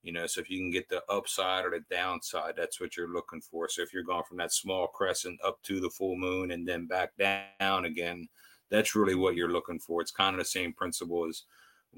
[0.03, 3.13] You know, so if you can get the upside or the downside, that's what you're
[3.13, 3.69] looking for.
[3.69, 6.87] So if you're going from that small crescent up to the full moon and then
[6.87, 8.29] back down again,
[8.73, 10.01] that's really what you're looking for.
[10.01, 11.43] It's kind of the same principle as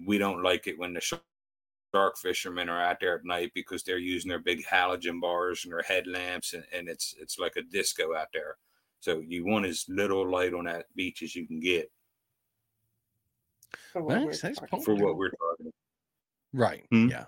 [0.07, 3.99] we don't like it when the shark fishermen are out there at night because they're
[3.99, 8.15] using their big halogen bars and their headlamps and, and it's it's like a disco
[8.17, 8.57] out there.
[8.99, 11.91] So you want as little light on that beach as you can get.
[13.93, 15.73] For what, nice, nice for what we're talking.
[16.53, 16.85] Right.
[16.91, 17.09] Hmm?
[17.09, 17.25] Yeah.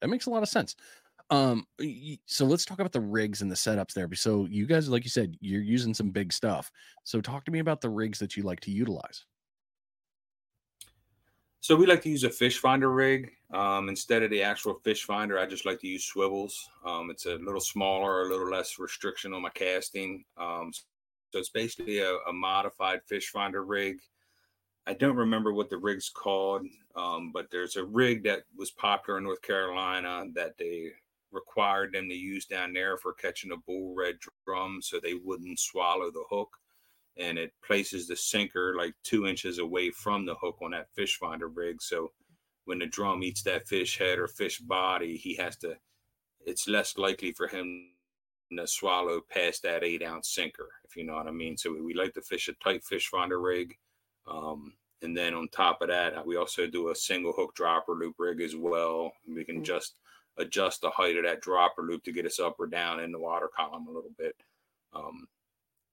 [0.00, 0.74] That makes a lot of sense.
[1.30, 1.66] Um,
[2.26, 4.08] so let's talk about the rigs and the setups there.
[4.14, 6.70] So you guys, like you said, you're using some big stuff.
[7.04, 9.24] So talk to me about the rigs that you like to utilize.
[11.60, 15.02] So we like to use a fish finder rig um, instead of the actual fish
[15.02, 15.36] finder.
[15.36, 16.68] I just like to use swivels.
[16.84, 20.24] Um, it's a little smaller, a little less restriction on my casting.
[20.36, 23.98] Um, so it's basically a, a, modified fish finder rig.
[24.86, 29.18] I don't remember what the rig's called, um, but there's a rig that was popular
[29.18, 30.92] in North Carolina that they
[31.32, 34.16] required them to use down there for catching a bull red
[34.46, 36.56] drum so they wouldn't swallow the hook
[37.16, 41.16] and it places the sinker like two inches away from the hook on that fish
[41.16, 41.80] finder rig.
[41.80, 42.12] So
[42.64, 45.76] when the drum eats that fish head or fish body, he has to,
[46.44, 47.90] it's less likely for him
[48.56, 51.56] to swallow past that eight ounce sinker, if you know what I mean.
[51.56, 53.74] So we like to fish a tight fish finder rig.
[54.26, 58.16] Um, and then on top of that, we also do a single hook dropper loop
[58.18, 59.12] rig as well.
[59.28, 59.64] We can mm-hmm.
[59.64, 59.94] just
[60.38, 63.18] adjust the height of that dropper loop to get us up or down in the
[63.18, 64.36] water column a little bit.
[64.94, 65.28] Um,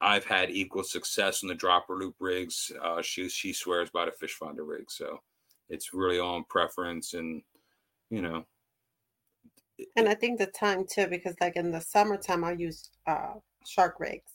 [0.01, 2.71] I've had equal success in the dropper loop rigs.
[2.81, 5.21] Uh, she she swears by the fish finder rig, so
[5.69, 7.41] it's really on preference and
[8.09, 8.45] you know.
[9.95, 13.35] And I think the time too, because like in the summertime, I use uh,
[13.65, 14.31] shark rigs.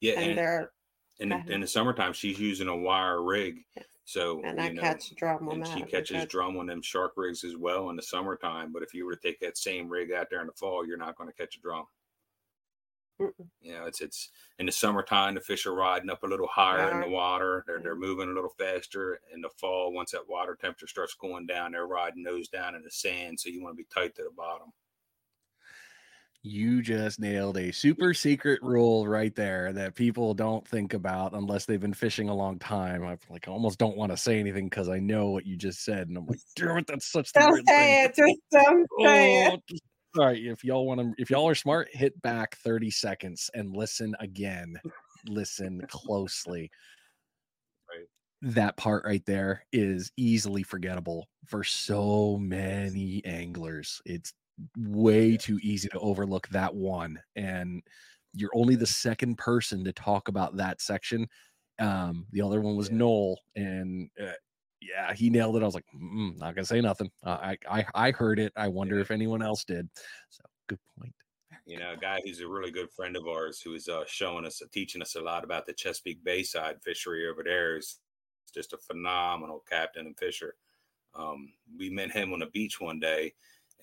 [0.00, 0.70] Yeah, and, and they're
[1.18, 3.64] in, in the summertime she's using a wire rig.
[4.08, 5.76] So and I know, catch drum on and that.
[5.76, 8.72] She catches drum on them shark rigs as well in the summertime.
[8.72, 10.96] But if you were to take that same rig out there in the fall, you're
[10.96, 11.84] not going to catch a drum.
[13.20, 13.46] Mm-mm.
[13.60, 16.90] You know, it's it's in the summertime the fish are riding up a little higher
[16.90, 17.64] in the water.
[17.66, 18.00] They're they're mm-hmm.
[18.00, 19.20] moving a little faster.
[19.34, 22.82] In the fall, once that water temperature starts going down, they're riding nose down in
[22.82, 23.38] the sand.
[23.38, 24.72] So you want to be tight to the bottom.
[26.42, 31.64] You just nailed a super secret rule right there that people don't think about unless
[31.64, 33.04] they've been fishing a long time.
[33.04, 36.08] I like almost don't want to say anything because I know what you just said,
[36.08, 38.04] and I'm like, damn it, that's such the don't say thing.
[38.04, 39.80] it, just don't say oh, it.
[40.16, 43.76] All right, if y'all want to, if y'all are smart, hit back 30 seconds and
[43.76, 44.80] listen again.
[45.26, 46.70] listen closely.
[47.90, 48.06] Right.
[48.54, 54.00] That part right there is easily forgettable for so many anglers.
[54.04, 54.32] It's
[54.76, 57.18] way too easy to overlook that one.
[57.36, 57.82] And
[58.34, 61.28] you're only the second person to talk about that section.
[61.78, 62.96] Um, the other one was yeah.
[62.96, 64.32] Noel, and uh,
[64.80, 65.62] yeah, he nailed it.
[65.62, 67.10] I was like, mm, not gonna say nothing.
[67.24, 68.52] Uh, I, I I heard it.
[68.56, 69.02] I wonder yeah.
[69.02, 69.88] if anyone else did.
[70.30, 71.14] So good point.
[71.66, 74.46] You know, a guy who's a really good friend of ours who is uh, showing
[74.46, 77.98] us, teaching us a lot about the Chesapeake Bayside fishery over there is
[78.54, 80.54] just a phenomenal captain and fisher.
[81.14, 83.34] Um, we met him on the beach one day,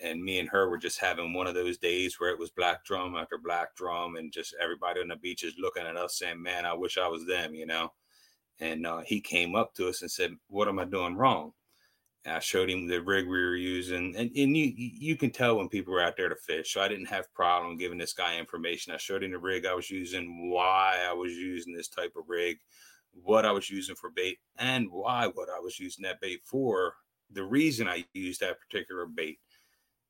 [0.01, 2.83] and me and her were just having one of those days where it was black
[2.85, 6.41] drum after black drum, and just everybody on the beach is looking at us saying,
[6.41, 7.91] "Man, I wish I was them," you know
[8.59, 11.53] and uh, he came up to us and said, "What am I doing wrong?"
[12.23, 15.57] And I showed him the rig we were using, and, and you you can tell
[15.57, 16.73] when people are out there to fish.
[16.73, 18.93] So I didn't have problem giving this guy information.
[18.93, 22.23] I showed him the rig I was using, why I was using this type of
[22.27, 22.57] rig,
[23.13, 26.95] what I was using for bait, and why what I was using that bait for.
[27.31, 29.39] The reason I used that particular bait.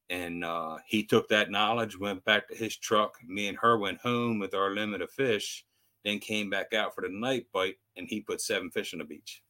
[0.10, 3.18] And uh, he took that knowledge, went back to his truck.
[3.26, 5.66] Me and her went home with our limit of fish,
[6.04, 9.06] then came back out for the night bite, and he put seven fish on the
[9.06, 9.42] beach,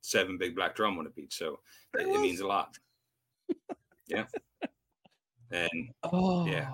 [0.00, 1.36] seven big black drum on the beach.
[1.38, 1.60] So
[1.96, 2.76] it, it means a lot.
[4.08, 4.24] yeah.
[5.52, 6.70] And oh yeah.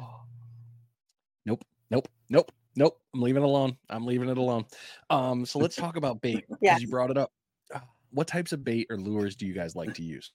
[1.45, 1.65] Nope.
[1.91, 2.09] Nope.
[2.29, 2.53] Nope.
[2.75, 3.01] Nope.
[3.15, 3.77] I'm leaving it alone.
[3.89, 4.65] I'm leaving it alone.
[5.09, 6.45] Um, so let's talk about bait.
[6.61, 6.79] Yeah.
[6.79, 7.33] You brought it up.
[8.11, 10.33] What types of bait or lures do you guys like to use?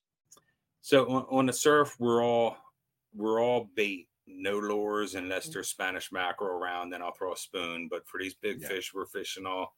[0.81, 2.57] So on, on the surf, we're all
[3.13, 5.53] we're all bait, no lures unless mm.
[5.53, 6.89] there's Spanish mackerel around.
[6.89, 7.87] Then I'll throw a spoon.
[7.89, 8.67] But for these big yeah.
[8.67, 9.73] fish, we're fishing all.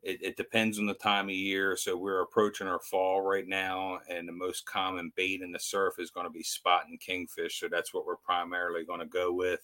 [0.00, 1.76] It, it, depends on the time of year.
[1.76, 5.94] So we're approaching our fall right now, and the most common bait in the surf
[5.98, 7.58] is going to be spot and kingfish.
[7.58, 9.60] So that's what we're primarily going to go with.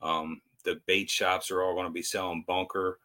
[0.00, 3.00] Um, the bait shops are all going to be selling bunker,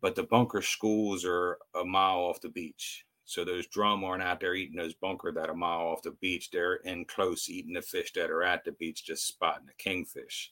[0.00, 3.04] but the bunker schools are a mile off the beach.
[3.30, 6.50] So those drum aren't out there eating those bunker that a mile off the beach.
[6.50, 10.50] They're in close eating the fish that are at the beach, just spotting the kingfish.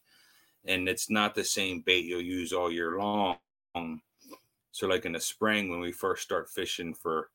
[0.64, 3.36] And it's not the same bait you'll use all year long.
[4.70, 7.30] So, like in the spring, when we first start fishing for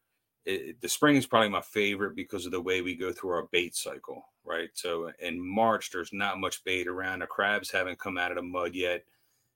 [0.45, 3.49] it, the spring is probably my favorite because of the way we go through our
[3.51, 4.69] bait cycle, right?
[4.75, 7.19] So in March, there's not much bait around.
[7.19, 9.03] The crabs haven't come out of the mud yet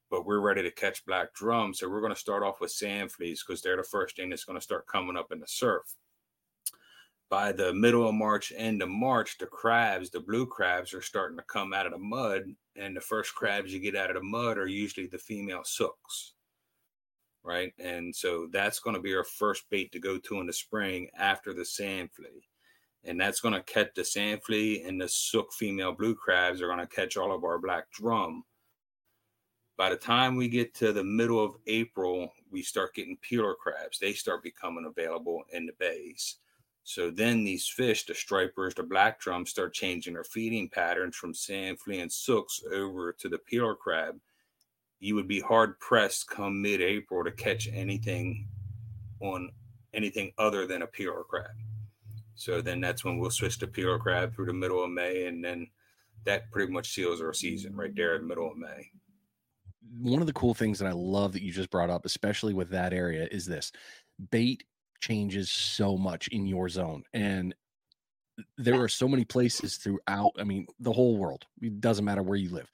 [0.09, 1.73] but we're ready to catch black drum.
[1.73, 4.45] So we're going to start off with sand fleas because they're the first thing that's
[4.45, 5.83] going to start coming up in the surf.
[7.29, 11.37] By the middle of March, end of March, the crabs, the blue crabs, are starting
[11.37, 12.43] to come out of the mud.
[12.77, 16.33] And the first crabs you get out of the mud are usually the female sooks.
[17.43, 17.73] Right.
[17.79, 21.09] And so that's going to be our first bait to go to in the spring
[21.17, 22.43] after the sand flea.
[23.03, 26.67] And that's going to catch the sand flea and the sook female blue crabs are
[26.67, 28.43] going to catch all of our black drum
[29.77, 33.99] by the time we get to the middle of April, we start getting peeler crabs.
[33.99, 36.37] They start becoming available in the bays.
[36.83, 41.33] So then these fish, the stripers, the black drums, start changing their feeding patterns from
[41.33, 44.19] sand flea and sooks over to the peeler crab.
[44.99, 48.47] You would be hard pressed come mid April to catch anything
[49.19, 49.51] on
[49.93, 51.51] anything other than a peeler crab.
[52.33, 55.27] So then that's when we'll switch to peeler crab through the middle of May.
[55.27, 55.67] And then
[56.23, 58.91] that pretty much seals our season right there in the middle of May
[59.99, 62.69] one of the cool things that I love that you just brought up, especially with
[62.69, 63.71] that area, is this
[64.31, 64.63] bait
[64.99, 67.03] changes so much in your zone.
[67.13, 67.53] And
[68.57, 71.45] there are so many places throughout, I mean, the whole world.
[71.61, 72.69] It doesn't matter where you live.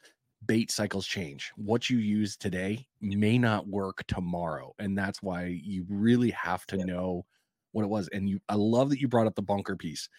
[0.45, 1.51] Bait cycles change.
[1.55, 4.73] What you use today may not work tomorrow.
[4.79, 6.85] And that's why you really have to yeah.
[6.85, 7.25] know
[7.71, 8.09] what it was.
[8.09, 10.09] And you I love that you brought up the bunker piece.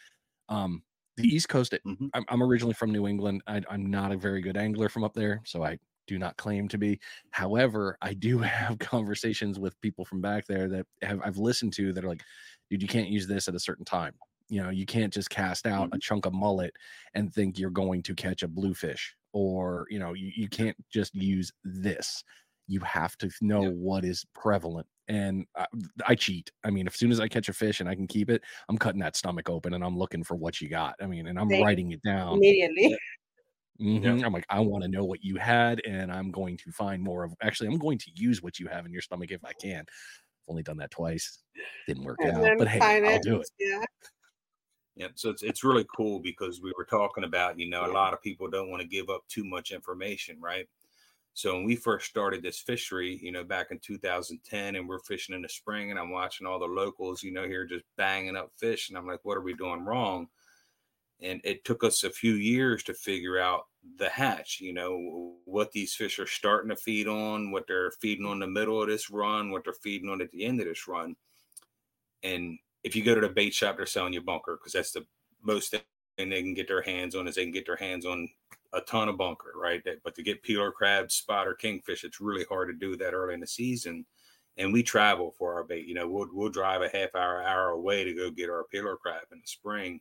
[0.48, 0.82] Um,
[1.16, 2.06] the East Coast, mm-hmm.
[2.12, 3.42] I'm, I'm, originally from New England.
[3.46, 5.42] I, I'm not a very good angler from up there.
[5.44, 7.00] So I do not claim to be.
[7.30, 11.92] However, I do have conversations with people from back there that have I've listened to
[11.92, 12.22] that are like,
[12.70, 14.14] dude, you can't use this at a certain time.
[14.48, 15.96] You know, you can't just cast out mm-hmm.
[15.96, 16.74] a chunk of mullet
[17.14, 21.14] and think you're going to catch a bluefish, or you know, you, you can't just
[21.14, 22.22] use this.
[22.66, 23.68] You have to know yeah.
[23.70, 24.86] what is prevalent.
[25.06, 25.66] And I,
[26.06, 26.50] I cheat.
[26.64, 28.78] I mean, as soon as I catch a fish and I can keep it, I'm
[28.78, 30.94] cutting that stomach open and I'm looking for what you got.
[31.00, 32.96] I mean, and I'm writing it down immediately.
[33.80, 34.18] Mm-hmm.
[34.18, 34.26] Yeah.
[34.26, 37.24] I'm like, I want to know what you had, and I'm going to find more
[37.24, 37.34] of.
[37.42, 39.80] Actually, I'm going to use what you have in your stomach if I can.
[39.80, 41.40] I've only done that twice,
[41.86, 43.22] didn't work and out, but hey, I'll it.
[43.22, 43.50] do it.
[43.58, 43.82] Yeah.
[44.96, 47.90] Yeah, so it's it's really cool because we were talking about, you know, yeah.
[47.90, 50.68] a lot of people don't want to give up too much information, right?
[51.32, 55.34] So when we first started this fishery, you know, back in 2010, and we're fishing
[55.34, 58.52] in the spring, and I'm watching all the locals, you know, here just banging up
[58.56, 60.28] fish, and I'm like, what are we doing wrong?
[61.22, 63.66] And it took us a few years to figure out
[63.98, 68.26] the hatch you know what these fish are starting to feed on what they're feeding
[68.26, 70.88] on the middle of this run what they're feeding on at the end of this
[70.88, 71.14] run.
[72.22, 75.06] And if you go to the bait shop they're selling you bunker because that's the
[75.42, 75.82] most thing
[76.16, 78.28] they can get their hands on is they can get their hands on
[78.72, 79.82] a ton of bunker right?
[80.02, 83.34] But to get peeler crab spot or kingfish it's really hard to do that early
[83.34, 84.06] in the season.
[84.56, 87.70] And we travel for our bait you know we'll, we'll drive a half hour hour
[87.70, 90.00] away to go get our peeler crab in the spring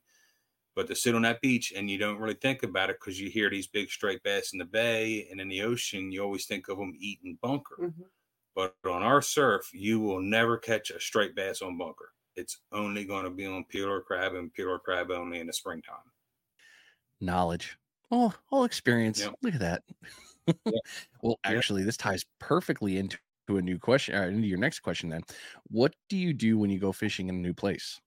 [0.76, 3.30] but to sit on that beach and you don't really think about it because you
[3.30, 6.68] hear these big striped bass in the bay and in the ocean, you always think
[6.68, 7.78] of them eating bunker.
[7.80, 8.04] Mm-hmm.
[8.56, 12.12] But on our surf, you will never catch a striped bass on bunker.
[12.36, 15.96] It's only going to be on peeler crab and peeler crab only in the springtime.
[17.22, 17.78] Knowledge.
[18.12, 19.22] Oh, all experience.
[19.22, 19.36] Yep.
[19.42, 19.84] Look at that.
[20.48, 20.56] yep.
[21.22, 21.86] Well, actually, yep.
[21.86, 23.18] this ties perfectly into
[23.48, 25.10] a new question, or uh, into your next question.
[25.10, 25.22] Then,
[25.70, 28.02] what do you do when you go fishing in a new place?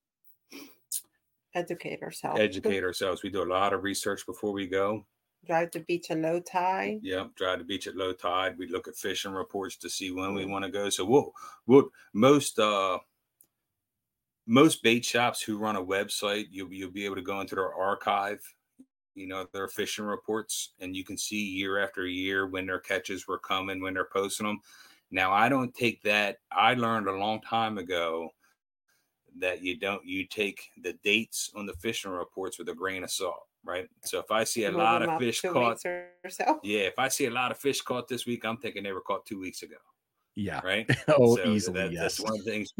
[1.57, 2.39] Educate ourselves.
[2.39, 3.23] Educate ourselves.
[3.23, 5.05] We do a lot of research before we go.
[5.45, 6.99] Drive the beach at low tide.
[7.03, 8.57] Yep, drive the beach at low tide.
[8.57, 10.89] We look at fishing reports to see when we want to go.
[10.89, 11.31] So we'll,
[11.65, 12.99] we'll most uh
[14.45, 17.73] most bait shops who run a website, you'll you'll be able to go into their
[17.73, 18.39] archive.
[19.15, 23.27] you know their fishing reports and you can see year after year when their catches
[23.27, 24.59] were coming when they're posting them
[25.11, 28.29] now i don't take that i learned a long time ago
[29.39, 33.11] that you don't you take the dates on the fishing reports with a grain of
[33.11, 36.59] salt right so if i see a Move lot of fish caught so.
[36.63, 39.01] yeah if i see a lot of fish caught this week i'm thinking they were
[39.01, 39.75] caught two weeks ago
[40.35, 42.01] yeah right oh so easily that, yes.
[42.01, 42.73] that's one of the things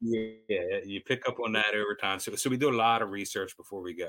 [0.00, 3.10] yeah you pick up on that over time so, so we do a lot of
[3.10, 4.08] research before we go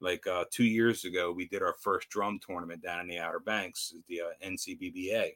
[0.00, 3.40] like uh, two years ago, we did our first drum tournament down in the Outer
[3.40, 5.32] Banks, the uh, NCBBA,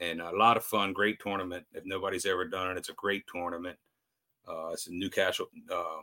[0.00, 0.92] and a lot of fun.
[0.92, 1.64] Great tournament.
[1.72, 3.78] If nobody's ever done it, it's a great tournament.
[4.48, 6.00] Uh, it's a Newcastle, uh,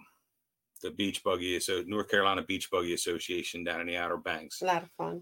[0.81, 4.61] the Beach Buggy, so North Carolina Beach Buggy Association down in the Outer Banks.
[4.61, 5.21] A lot of fun.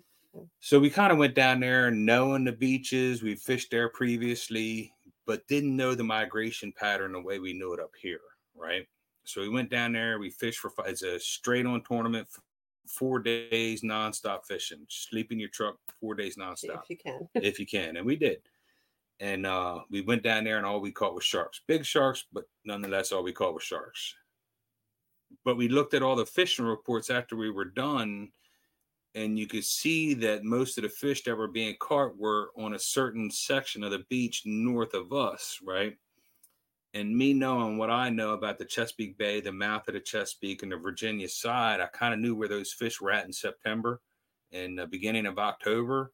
[0.59, 3.23] So we kind of went down there knowing the beaches.
[3.23, 4.93] We fished there previously,
[5.25, 8.19] but didn't know the migration pattern the way we knew it up here,
[8.55, 8.87] right?
[9.23, 10.19] So we went down there.
[10.19, 12.27] We fished for it's a straight on tournament,
[12.85, 14.85] four days nonstop fishing.
[14.89, 17.29] Sleep in your truck four days nonstop if you can.
[17.35, 18.41] if you can, and we did.
[19.19, 22.43] And uh, we went down there, and all we caught was sharks, big sharks, but
[22.65, 24.13] nonetheless, all we caught was sharks.
[25.43, 28.29] But we looked at all the fishing reports after we were done,
[29.15, 32.75] and you could see that most of the fish that were being caught were on
[32.75, 35.97] a certain section of the beach north of us, right?
[36.97, 40.63] and me knowing what I know about the Chesapeake Bay, the mouth of the Chesapeake,
[40.63, 44.01] and the Virginia side, I kind of knew where those fish were at in September
[44.51, 46.11] and the beginning of October.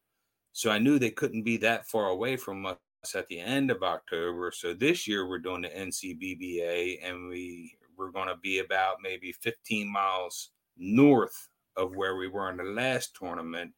[0.51, 2.77] So I knew they couldn't be that far away from us
[3.15, 4.51] at the end of October.
[4.55, 9.31] So this year we're doing the NCBBA and we we're going to be about maybe
[9.31, 13.71] 15 miles north of where we were in the last tournament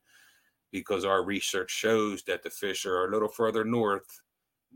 [0.72, 4.22] because our research shows that the fish are a little further north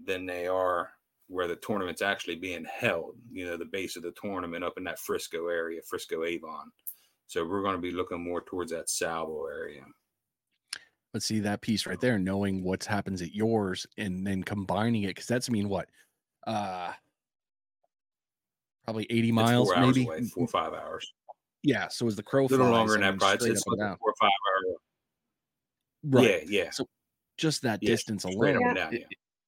[0.06, 0.90] than they are
[1.28, 4.84] where the tournament's actually being held, you know, the base of the tournament up in
[4.84, 6.72] that Frisco area, Frisco Avon.
[7.28, 9.84] So we're going to be looking more towards that Salvo area.
[11.12, 15.08] But see that piece right there, knowing what happens at yours and then combining it,
[15.08, 15.90] because that's I mean what?
[16.46, 16.92] Uh
[18.86, 21.12] probably 80 miles, maybe away, four or five hours.
[21.64, 21.88] Yeah.
[21.90, 24.76] So as the crow a little longer than that, probably it's four or five hours.
[26.04, 26.48] Right.
[26.48, 26.70] Yeah, yeah.
[26.72, 26.86] So
[27.38, 29.00] just that yeah, distance alone, down, yeah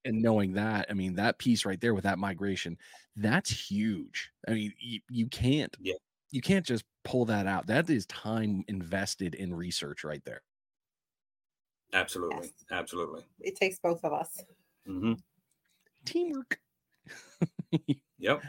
[0.06, 2.78] and knowing that, I mean, that piece right there with that migration,
[3.16, 4.32] that's huge.
[4.48, 5.94] I mean, you, you can't, yeah.
[6.32, 7.68] you can't just pull that out.
[7.68, 10.42] That is time invested in research right there.
[11.94, 12.48] Absolutely.
[12.48, 12.52] Yes.
[12.72, 13.24] Absolutely.
[13.40, 14.42] It takes both of us.
[14.88, 15.14] Mm-hmm.
[16.06, 16.60] Teamwork.
[17.72, 18.44] yep.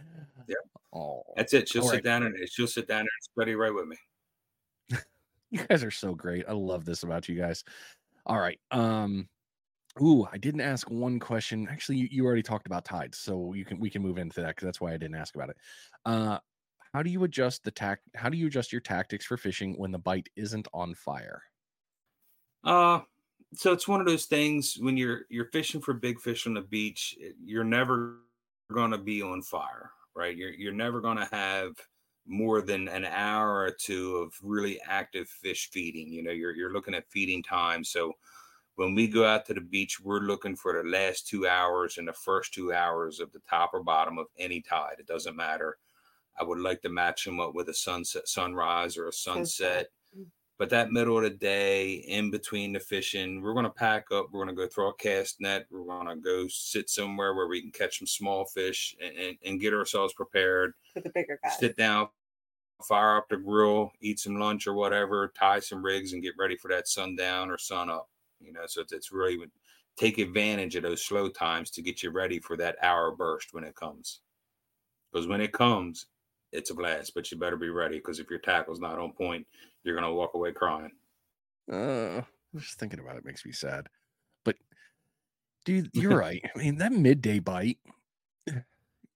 [0.49, 0.59] Yep.
[0.95, 1.69] Oh, that's it.
[1.69, 2.05] She'll sit right.
[2.05, 3.97] down and she'll sit down and study right with me.
[5.51, 6.45] you guys are so great.
[6.49, 7.65] I love this about you guys.
[8.27, 8.61] All right.
[8.71, 9.29] Um,
[10.01, 11.69] Ooh, I didn't ask one question.
[11.71, 14.57] Actually, you, you already talked about tides, so you can we can move into that
[14.57, 15.57] because that's why I didn't ask about it.
[16.07, 16.39] Uh,
[16.95, 18.01] how do you adjust the tack?
[18.15, 21.43] How do you adjust your tactics for fishing when the bite isn't on fire?
[22.65, 23.01] Uh,
[23.55, 26.63] so it's one of those things when you're you're fishing for big fish on the
[26.63, 28.19] beach, you're never
[28.73, 30.37] going to be on fire, right?
[30.37, 31.75] You're you're never going to have
[32.27, 36.09] more than an hour or two of really active fish feeding.
[36.13, 38.15] You know, you're you're looking at feeding time, so
[38.77, 42.09] when we go out to the beach, we're looking for the last two hours and
[42.09, 44.97] the first two hours of the top or bottom of any tide.
[44.99, 45.77] It doesn't matter.
[46.41, 49.89] I would like to match them up with a sunset, sunrise, or a sunset.
[50.63, 54.29] But that middle of the day, in between the fishing, we're going to pack up.
[54.31, 55.67] We're going to go throw a cast net.
[55.73, 59.39] We're going to go sit somewhere where we can catch some small fish and, and,
[59.45, 60.75] and get ourselves prepared.
[60.95, 61.59] For the bigger guys.
[61.59, 62.11] Sit down,
[62.81, 66.55] fire up the grill, eat some lunch or whatever, tie some rigs, and get ready
[66.55, 68.09] for that sundown or sun up.
[68.41, 69.39] You know, so it's, it's really
[69.97, 73.65] take advantage of those slow times to get you ready for that hour burst when
[73.65, 74.21] it comes.
[75.13, 76.07] Because when it comes,
[76.53, 79.47] it's a blast, but you better be ready because if your tackle's not on point,
[79.85, 80.93] you're gonna walk away crying.
[81.71, 82.23] Uh,
[82.57, 83.89] just thinking about it makes me sad.
[84.45, 84.57] But
[85.65, 86.43] dude, you're right.
[86.55, 87.79] I mean, that midday bite,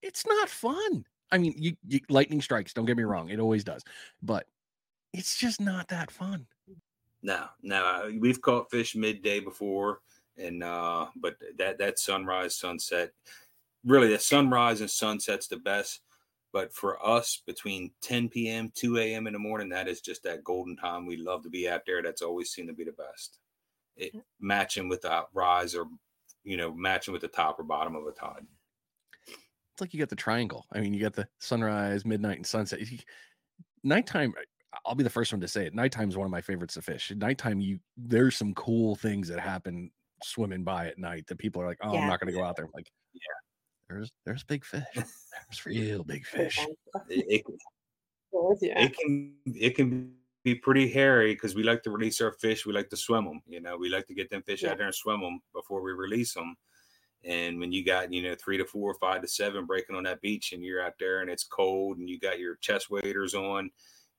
[0.02, 1.04] it's not fun.
[1.32, 2.72] I mean, you, you lightning strikes.
[2.72, 3.82] Don't get me wrong; it always does,
[4.22, 4.46] but
[5.12, 6.46] it's just not that fun.
[7.22, 10.00] No, no, we've caught fish midday before,
[10.36, 13.10] and uh, but that that sunrise, sunset,
[13.84, 16.00] really the sunrise and sunset's the best.
[16.56, 18.72] But for us, between 10 p.m.
[18.74, 19.26] 2 a.m.
[19.26, 21.04] in the morning, that is just that golden time.
[21.04, 22.02] We love to be out there.
[22.02, 23.36] That's always seemed to be the best.
[23.94, 25.84] It, matching with the rise or
[26.44, 28.46] you know matching with the top or bottom of a tide.
[29.28, 30.64] It's like you got the triangle.
[30.72, 32.80] I mean, you got the sunrise, midnight, and sunset.
[33.84, 34.32] Nighttime
[34.86, 35.74] I'll be the first one to say it.
[35.74, 37.10] Nighttime is one of my favorites to fish.
[37.10, 39.90] At nighttime, you there's some cool things that happen
[40.22, 42.00] swimming by at night that people are like, "Oh, yeah.
[42.00, 43.05] I'm not going to go out there." I'm like, yeah,
[43.88, 44.84] there's there's big fish.
[44.94, 45.06] There's
[45.66, 46.58] real big fish.
[47.08, 47.44] It, it,
[48.62, 50.12] it can it can
[50.44, 52.66] be pretty hairy because we like to release our fish.
[52.66, 53.42] We like to swim them.
[53.46, 54.70] You know, we like to get them fish yeah.
[54.70, 56.56] out there and swim them before we release them.
[57.24, 60.20] And when you got, you know, three to four, five to seven breaking on that
[60.20, 63.70] beach and you're out there and it's cold and you got your chest waders on,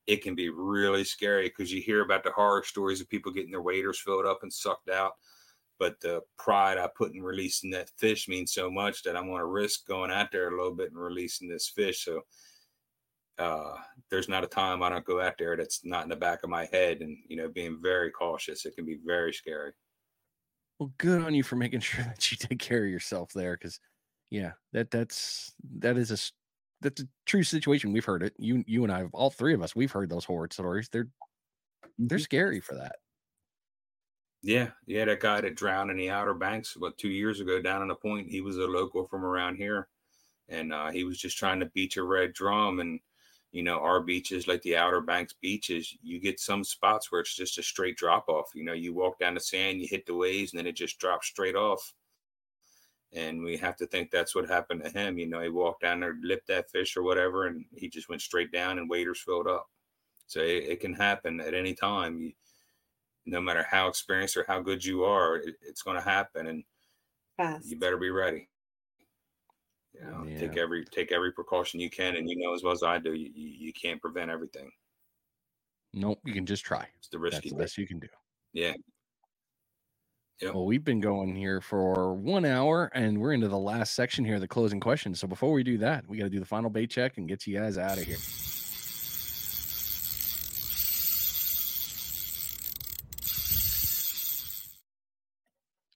[0.06, 3.50] it can be really scary because you hear about the horror stories of people getting
[3.50, 5.12] their waders filled up and sucked out.
[5.78, 9.38] But the pride I put in releasing that fish means so much that I'm going
[9.38, 12.04] to risk going out there a little bit and releasing this fish.
[12.04, 12.22] So
[13.38, 13.74] uh,
[14.10, 16.50] there's not a time I don't go out there that's not in the back of
[16.50, 18.66] my head and, you know, being very cautious.
[18.66, 19.72] It can be very scary.
[20.78, 23.56] Well, good on you for making sure that you take care of yourself there.
[23.56, 23.78] Cause
[24.30, 26.18] yeah, that that's, that is a,
[26.80, 27.92] that's a true situation.
[27.92, 28.34] We've heard it.
[28.38, 30.88] You, you and I, all three of us, we've heard those horror stories.
[30.88, 31.08] They're,
[31.98, 32.22] they're mm-hmm.
[32.22, 32.96] scary for that.
[34.42, 37.82] Yeah, yeah, that guy that drowned in the Outer Banks about two years ago down
[37.82, 38.30] on the point.
[38.30, 39.88] He was a local from around here,
[40.48, 42.80] and uh, he was just trying to beach a red drum.
[42.80, 43.00] And
[43.52, 47.34] you know, our beaches, like the Outer Banks beaches, you get some spots where it's
[47.34, 48.50] just a straight drop off.
[48.54, 50.98] You know, you walk down the sand, you hit the waves, and then it just
[50.98, 51.94] drops straight off.
[53.12, 55.18] And we have to think that's what happened to him.
[55.18, 58.20] You know, he walked down there, lipped that fish or whatever, and he just went
[58.20, 59.66] straight down, and waders filled up.
[60.26, 62.20] So it, it can happen at any time.
[62.20, 62.32] You,
[63.28, 66.64] no matter how experienced or how good you are, it, it's going to happen, and
[67.36, 67.66] Fast.
[67.66, 68.48] you better be ready.
[69.94, 70.38] You know, yeah.
[70.38, 73.14] take every take every precaution you can, and you know as well as I do,
[73.14, 74.70] you, you, you can't prevent everything.
[75.92, 76.86] Nope, you can just try.
[76.98, 78.08] It's the risky That's the best you can do.
[78.52, 78.74] Yeah.
[80.40, 80.54] Yep.
[80.54, 84.38] Well, we've been going here for one hour, and we're into the last section here,
[84.38, 85.18] the closing questions.
[85.18, 87.46] So before we do that, we got to do the final bait check and get
[87.46, 88.18] you guys out of here.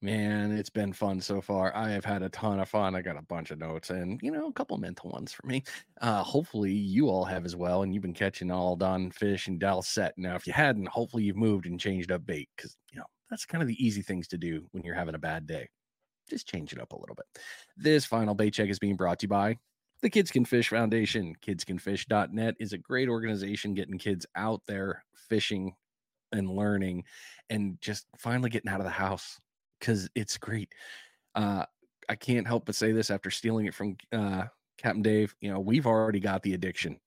[0.04, 1.74] Man, it's been fun so far.
[1.76, 2.96] I have had a ton of fun.
[2.96, 5.62] I got a bunch of notes and, you know, a couple mental ones for me.
[6.00, 7.84] Uh, hopefully you all have as well.
[7.84, 10.14] And you've been catching all done fish and Dal set.
[10.18, 13.46] Now, if you hadn't, hopefully you've moved and changed up bait because, you know, that's
[13.46, 15.68] kind of the easy things to do when you're having a bad day.
[16.28, 17.26] Just change it up a little bit.
[17.76, 19.56] This final bait check is being brought to you by
[20.00, 21.36] the Kids Can Fish Foundation.
[21.46, 25.76] Kidscanfish.net is a great organization getting kids out there fishing
[26.32, 27.04] and learning
[27.50, 29.38] and just finally getting out of the house
[29.82, 30.72] because it's great.
[31.34, 31.64] Uh,
[32.08, 34.44] I can't help but say this after stealing it from uh,
[34.78, 35.34] Captain Dave.
[35.40, 36.98] You know, we've already got the addiction.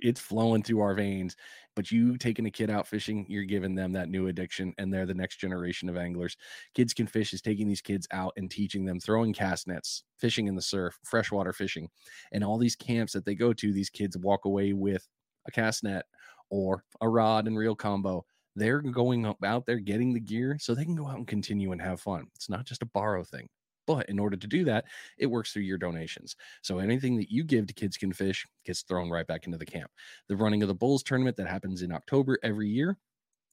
[0.00, 1.36] It's flowing through our veins.
[1.76, 5.06] But you taking a kid out fishing, you're giving them that new addiction, and they're
[5.06, 6.36] the next generation of anglers.
[6.74, 10.46] Kids Can Fish is taking these kids out and teaching them throwing cast nets, fishing
[10.46, 11.88] in the surf, freshwater fishing,
[12.32, 13.72] and all these camps that they go to.
[13.72, 15.06] These kids walk away with
[15.46, 16.06] a cast net
[16.50, 18.24] or a rod and reel combo
[18.58, 21.80] they're going out there getting the gear so they can go out and continue and
[21.80, 22.26] have fun.
[22.34, 23.48] It's not just a borrow thing.
[23.86, 24.84] But in order to do that,
[25.16, 26.36] it works through your donations.
[26.62, 29.64] So anything that you give to Kids Can Fish gets thrown right back into the
[29.64, 29.90] camp.
[30.28, 32.98] The running of the Bulls tournament that happens in October every year,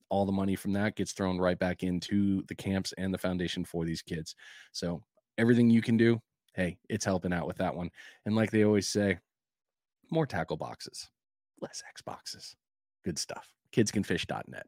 [0.10, 3.64] all the money from that gets thrown right back into the camps and the foundation
[3.64, 4.36] for these kids.
[4.74, 5.02] So
[5.38, 6.20] everything you can do,
[6.54, 7.90] hey, it's helping out with that one.
[8.26, 9.18] And like they always say,
[10.12, 11.10] more tackle boxes,
[11.62, 12.56] less X boxes.
[13.06, 13.48] Good stuff.
[13.72, 14.66] Kidscanfish.net.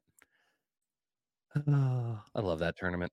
[1.68, 3.12] Oh, I love that tournament.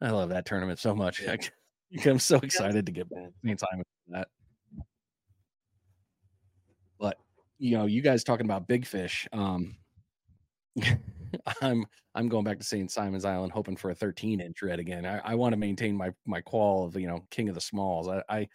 [0.00, 1.22] I love that tournament so much.
[1.22, 1.36] Yeah.
[2.06, 3.60] I, am so excited to get back St.
[3.60, 4.28] Simon that.
[6.98, 7.18] But
[7.58, 9.28] you know, you guys talking about big fish.
[9.32, 9.76] Um,
[11.62, 11.84] I'm
[12.16, 12.90] I'm going back to St.
[12.90, 15.04] Simon's Island, hoping for a 13 inch red again.
[15.04, 18.08] I, I want to maintain my my qual of you know king of the smalls.
[18.08, 18.48] I I,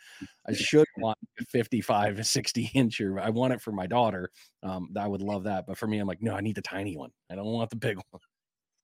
[0.48, 3.22] I should want a 55 60 incher.
[3.22, 4.30] I want it for my daughter.
[4.64, 6.98] Um, I would love that, but for me, I'm like, no, I need the tiny
[6.98, 7.12] one.
[7.32, 8.22] I don't want the big one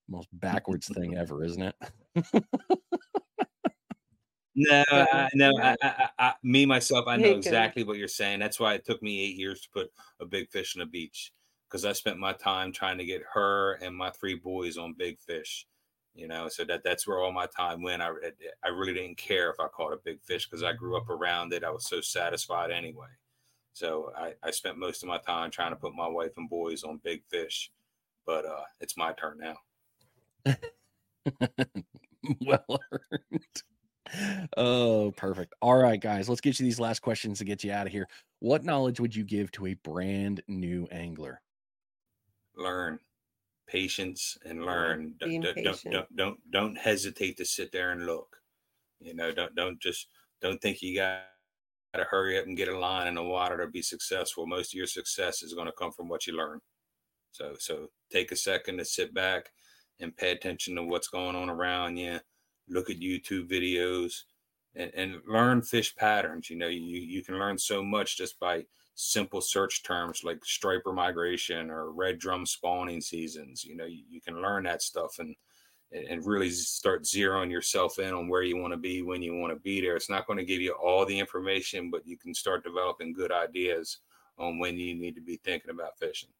[0.08, 1.74] most backwards thing ever, isn't it?
[4.54, 8.40] no, I, no, I, I, I, me myself, I know exactly what you're saying.
[8.40, 9.90] That's why it took me eight years to put
[10.20, 11.32] a big fish in a beach
[11.68, 15.20] because I spent my time trying to get her and my three boys on big
[15.20, 15.66] fish.
[16.14, 18.00] You know, so that that's where all my time went.
[18.00, 18.08] I
[18.64, 21.52] I really didn't care if I caught a big fish because I grew up around
[21.52, 21.62] it.
[21.62, 23.08] I was so satisfied anyway.
[23.74, 26.84] So I, I spent most of my time trying to put my wife and boys
[26.84, 27.70] on big fish.
[28.24, 29.56] But uh, it's my turn now.
[32.40, 33.62] well earned.
[34.56, 35.54] Oh, perfect.
[35.60, 38.06] All right, guys, let's get you these last questions to get you out of here.
[38.40, 41.40] What knowledge would you give to a brand new angler?
[42.56, 42.98] Learn
[43.66, 45.14] patience and learn.
[45.18, 48.36] Don't, don't, don't, don't, don't hesitate to sit there and look.
[49.00, 50.06] You know, don't don't just
[50.40, 51.22] don't think you got
[51.94, 54.46] to hurry up and get a line in the water to be successful.
[54.46, 56.60] Most of your success is going to come from what you learn.
[57.32, 59.50] So so take a second to sit back
[60.00, 62.18] and pay attention to what's going on around you.
[62.68, 64.22] Look at YouTube videos
[64.74, 66.50] and, and learn fish patterns.
[66.50, 68.64] You know, you, you can learn so much just by
[68.94, 73.64] simple search terms like striper migration or red drum spawning seasons.
[73.64, 75.34] You know, you, you can learn that stuff and
[75.92, 79.52] and really start zeroing yourself in on where you want to be when you want
[79.52, 79.94] to be there.
[79.94, 83.30] It's not going to give you all the information, but you can start developing good
[83.30, 83.98] ideas
[84.36, 86.30] on when you need to be thinking about fishing.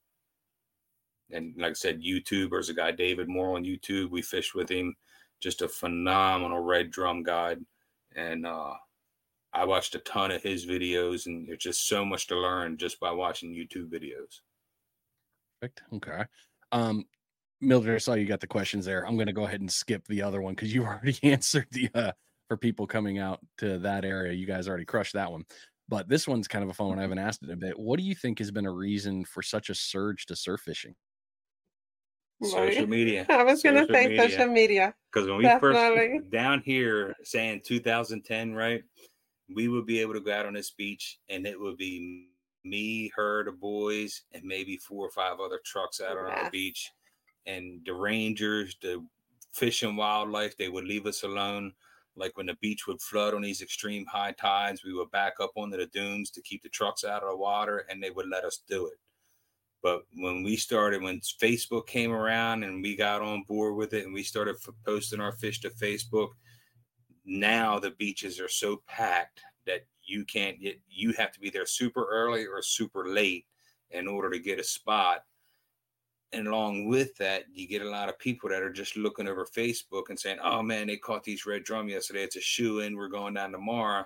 [1.31, 4.11] And like I said, YouTube, there's a guy, David Moore on YouTube.
[4.11, 4.95] We fished with him,
[5.41, 7.61] just a phenomenal red drum guide.
[8.15, 8.75] And uh,
[9.53, 13.01] I watched a ton of his videos, and there's just so much to learn just
[13.01, 14.41] by watching YouTube videos.
[15.61, 15.83] Perfect.
[15.95, 16.25] Okay.
[16.73, 17.05] Um,
[17.61, 19.07] Mildred, I saw you got the questions there.
[19.07, 21.89] I'm going to go ahead and skip the other one because you already answered the
[21.95, 22.13] uh,
[22.49, 24.33] for people coming out to that area.
[24.33, 25.45] You guys already crushed that one.
[25.89, 26.99] But this one's kind of a fun one.
[26.99, 27.79] I haven't asked it a bit.
[27.79, 30.95] What do you think has been a reason for such a surge to surf fishing?
[32.43, 33.27] Social media.
[33.31, 34.29] I was going to say media.
[34.31, 34.95] social media.
[35.13, 36.19] Because when we Definitely.
[36.19, 38.83] first down here saying 2010, right?
[39.55, 42.29] We would be able to go out on this beach and it would be
[42.65, 46.91] me, her, the boys, and maybe four or five other trucks out on our beach.
[47.47, 49.05] And the rangers, the
[49.53, 51.73] fish and wildlife, they would leave us alone.
[52.17, 55.53] Like when the beach would flood on these extreme high tides, we would back up
[55.55, 58.45] onto the dunes to keep the trucks out of the water and they would let
[58.45, 58.99] us do it.
[59.83, 64.05] But when we started, when Facebook came around and we got on board with it
[64.05, 66.31] and we started posting our fish to Facebook,
[67.25, 71.67] now the beaches are so packed that you can't get, you have to be there
[71.67, 73.47] super early or super late
[73.91, 75.21] in order to get a spot.
[76.33, 79.47] And along with that, you get a lot of people that are just looking over
[79.47, 82.25] Facebook and saying, oh man, they caught these red drum yesterday.
[82.25, 82.97] It's a shoe in.
[82.97, 84.05] We're going down tomorrow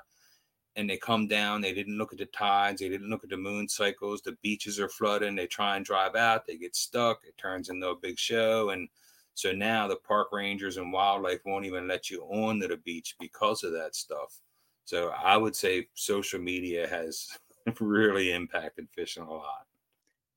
[0.77, 1.61] and they come down.
[1.61, 2.81] They didn't look at the tides.
[2.81, 4.23] They didn't look at the moon cycles.
[4.23, 5.35] The beaches are flooding.
[5.35, 6.47] They try and drive out.
[6.47, 7.21] They get stuck.
[7.27, 8.71] It turns into a big show.
[8.71, 8.89] And
[9.35, 13.17] so now the park rangers and wildlife won't even let you on to the beach
[13.19, 14.41] because of that stuff.
[14.85, 17.29] So I would say social media has
[17.81, 19.67] really impacted fishing a lot.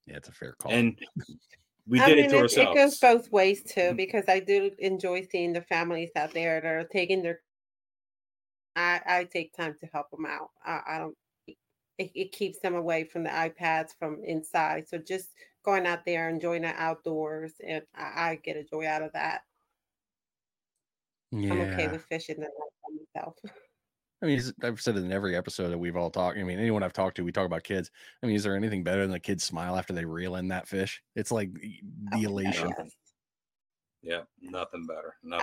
[0.05, 0.71] Yeah, it's a fair call.
[0.71, 0.99] And
[1.87, 2.71] we did I mean, it to it, ourselves.
[2.71, 3.95] It goes both ways too, mm-hmm.
[3.95, 7.39] because I do enjoy seeing the families out there that are taking their
[8.75, 10.49] I, I take time to help them out.
[10.65, 11.15] I, I don't.
[11.99, 14.87] It, it, keeps them away from the iPads from inside.
[14.89, 15.29] So just
[15.63, 19.41] going out there, enjoying the outdoors, and I, I get a joy out of that.
[21.31, 21.53] Yeah.
[21.53, 22.47] I'm okay with fishing and
[23.15, 23.35] myself.
[24.23, 26.37] I mean, I've said it in every episode that we've all talked.
[26.37, 27.91] I mean, anyone I've talked to, we talk about kids.
[28.21, 30.65] I mean, is there anything better than the kids smile after they reel in that
[30.65, 31.03] fish?
[31.17, 31.81] It's like the
[32.13, 32.71] oh, elation.
[32.77, 32.91] Yes.
[34.01, 35.15] Yeah, nothing better.
[35.23, 35.39] No.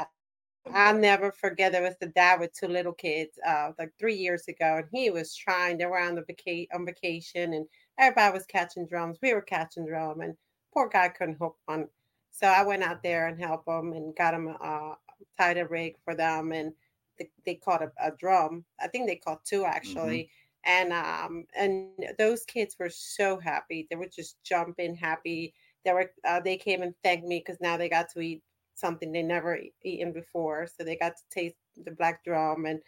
[0.72, 4.46] I'll never forget there was the dad with two little kids, uh, like three years
[4.48, 5.78] ago, and he was trying.
[5.78, 7.66] They were on the vaca- on vacation, and
[7.98, 9.18] everybody was catching drums.
[9.22, 10.36] We were catching drum, and
[10.72, 11.88] poor guy couldn't hook one.
[12.30, 14.94] So I went out there and helped him and got him uh,
[15.38, 16.72] tied a rig for them, and
[17.18, 18.64] they, they caught a, a, drum.
[18.80, 19.72] I think they caught two mm-hmm.
[19.72, 20.18] actually.
[20.18, 20.30] Mm-hmm.
[20.62, 21.88] And um and
[22.18, 23.86] those kids were so happy.
[23.88, 25.54] They were just jumping happy.
[25.86, 28.42] They were uh, they came and thanked me because now they got to eat
[28.80, 30.66] something they never eaten before.
[30.66, 32.80] So they got to taste the black drum and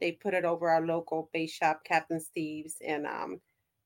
[0.00, 3.40] they put it over our local base shop, Captain Steve's, and um,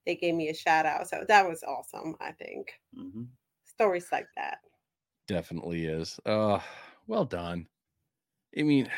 [0.06, 1.08] they gave me a shout out.
[1.08, 2.72] So that was awesome, I think.
[2.96, 3.24] Mm-hmm.
[3.64, 4.58] Stories like that.
[5.26, 6.20] Definitely is.
[6.24, 6.60] Uh,
[7.06, 7.66] well done.
[8.56, 8.88] I mean,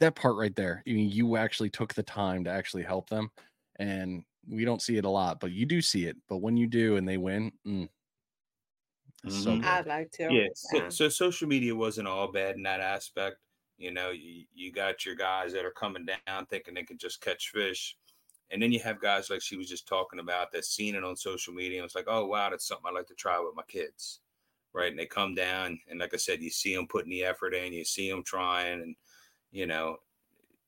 [0.00, 3.30] that part right there, I mean, you actually took the time to actually help them.
[3.78, 6.16] And we don't see it a lot, but you do see it.
[6.28, 7.88] But when you do and they win, mm,
[9.28, 9.64] so mm-hmm.
[9.64, 10.32] I'd like to.
[10.32, 10.48] Yeah.
[10.54, 13.36] So, so, social media wasn't all bad in that aspect.
[13.76, 17.20] You know, you, you got your guys that are coming down thinking they can just
[17.20, 17.96] catch fish.
[18.50, 21.16] And then you have guys like she was just talking about that seen it on
[21.16, 21.78] social media.
[21.78, 24.20] And it's like, oh, wow, that's something I'd like to try with my kids.
[24.72, 24.90] Right.
[24.90, 25.78] And they come down.
[25.88, 28.80] And like I said, you see them putting the effort in, you see them trying.
[28.80, 28.96] And,
[29.52, 29.96] you know,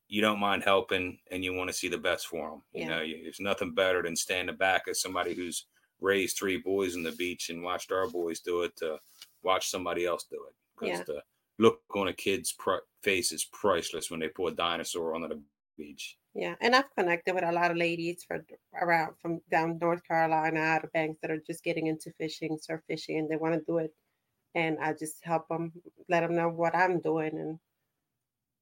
[0.07, 2.61] you don't mind helping and you want to see the best for them.
[2.73, 2.87] You yeah.
[2.89, 5.65] know, there's nothing better than standing back as somebody who's
[6.03, 8.99] raised three boys on the beach and watched our boys do it to
[9.41, 11.03] watch somebody else do it because yeah.
[11.07, 11.21] the
[11.59, 15.41] look on a kid's pr- face is priceless when they pull a dinosaur onto the
[15.77, 16.17] beach.
[16.35, 18.41] Yeah, and I've connected with a lot of ladies from
[18.81, 23.19] around from down North Carolina, Outer Banks, that are just getting into fishing, surf fishing,
[23.19, 23.93] and they want to do it.
[24.55, 25.71] And I just help them,
[26.09, 27.59] let them know what I'm doing, and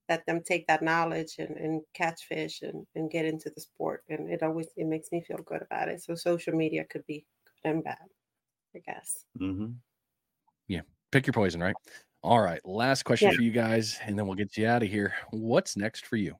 [0.09, 4.03] let them take that knowledge and, and catch fish and, and get into the sport.
[4.09, 6.01] And it always it makes me feel good about it.
[6.03, 7.25] So social media could be
[7.63, 7.97] good and bad,
[8.75, 9.25] I guess.
[9.39, 9.71] Mm-hmm.
[10.67, 11.75] Yeah, pick your poison, right?
[12.23, 13.35] All right, last question yeah.
[13.35, 15.13] for you guys, and then we'll get you out of here.
[15.31, 16.35] What's next for you?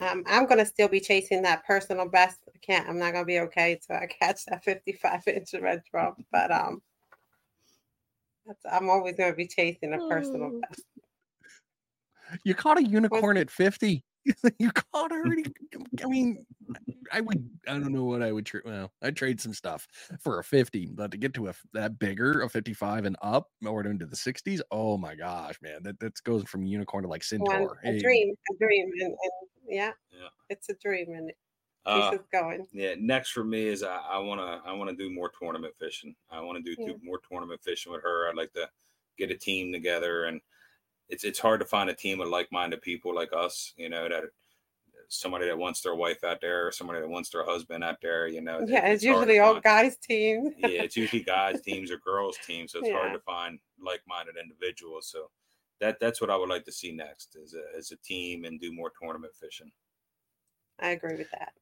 [0.00, 2.38] Um, I'm gonna still be chasing that personal best.
[2.54, 2.88] I can't.
[2.88, 6.14] I'm not gonna be okay until I catch that 55 inch red drum.
[6.30, 6.82] But um,
[8.70, 10.60] I'm always gonna be chasing a personal mm.
[10.60, 10.82] best.
[12.44, 14.04] You caught a unicorn at 50.
[14.58, 15.44] you caught already.
[16.02, 16.44] I mean,
[17.12, 17.48] I would.
[17.66, 18.64] I don't know what I would trade.
[18.64, 19.86] Well, I'd trade some stuff
[20.20, 23.84] for a fifty, but to get to a that bigger, a fifty-five and up, or
[23.86, 24.60] into the sixties.
[24.70, 27.68] Oh my gosh, man, that that goes from unicorn to like centaur.
[27.68, 28.00] One, a hey.
[28.00, 29.16] dream, a dream, and, and
[29.66, 31.32] yeah, yeah, it's a dream, and
[31.86, 32.66] uh, going.
[32.72, 36.14] Yeah, next for me is I, I wanna I wanna do more tournament fishing.
[36.30, 36.92] I want to do yeah.
[37.02, 38.28] more tournament fishing with her.
[38.28, 38.68] I'd like to
[39.16, 40.40] get a team together, and
[41.08, 43.72] it's it's hard to find a team of like minded people like us.
[43.76, 44.24] You know that
[45.08, 48.28] somebody that wants their wife out there, or somebody that wants their husband out there.
[48.28, 50.54] You know, yeah, it's, it's usually all guys teams.
[50.58, 52.94] yeah, it's usually guys teams or girls teams, so it's yeah.
[52.94, 55.08] hard to find like minded individuals.
[55.10, 55.30] So
[55.80, 58.60] that that's what I would like to see next is a, as a team and
[58.60, 59.70] do more tournament fishing.
[60.80, 61.52] I agree with that.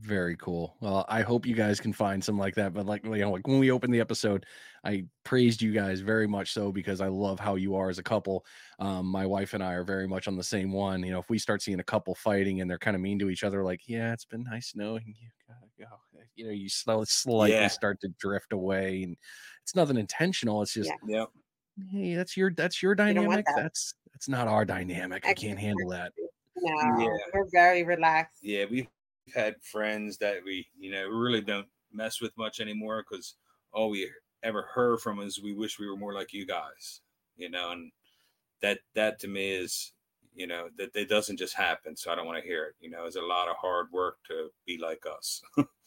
[0.00, 0.76] Very cool.
[0.80, 2.72] Well, I hope you guys can find some like that.
[2.72, 4.46] But like you know, like when we opened the episode,
[4.82, 8.02] I praised you guys very much so because I love how you are as a
[8.02, 8.46] couple.
[8.78, 11.02] Um, my wife and I are very much on the same one.
[11.02, 13.28] You know, if we start seeing a couple fighting and they're kind of mean to
[13.28, 15.96] each other, like, yeah, it's been nice knowing you gotta go.
[16.36, 17.68] You know, you slow slightly yeah.
[17.68, 19.16] start to drift away, and
[19.62, 20.62] it's nothing intentional.
[20.62, 21.26] It's just, yeah.
[21.92, 23.44] hey, that's your that's your dynamic.
[23.44, 23.56] That.
[23.56, 25.26] That's that's not our dynamic.
[25.26, 26.12] I, I can't handle that.
[26.56, 27.08] No, yeah.
[27.34, 28.38] we're very relaxed.
[28.42, 28.88] Yeah, we
[29.34, 33.34] had friends that we, you know, really don't mess with much anymore because
[33.72, 34.10] all we
[34.42, 37.00] ever heard from is we wish we were more like you guys,
[37.36, 37.92] you know, and
[38.62, 39.92] that that to me is,
[40.34, 41.96] you know, that it doesn't just happen.
[41.96, 42.74] So I don't want to hear it.
[42.80, 45.42] You know, it's a lot of hard work to be like us.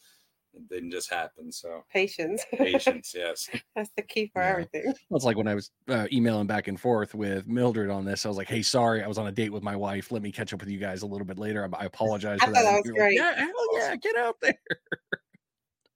[0.74, 1.52] it didn't just happen.
[1.52, 4.48] So patience, patience, yes, that's the key for yeah.
[4.48, 4.84] everything.
[5.08, 8.24] Well, it's like when I was uh, emailing back and forth with Mildred on this.
[8.24, 10.10] I was like, "Hey, sorry, I was on a date with my wife.
[10.10, 11.64] Let me catch up with you guys a little bit later.
[11.64, 13.18] I, I apologize I for that." that was great.
[13.18, 14.58] Like, yeah, hell yeah, get out there.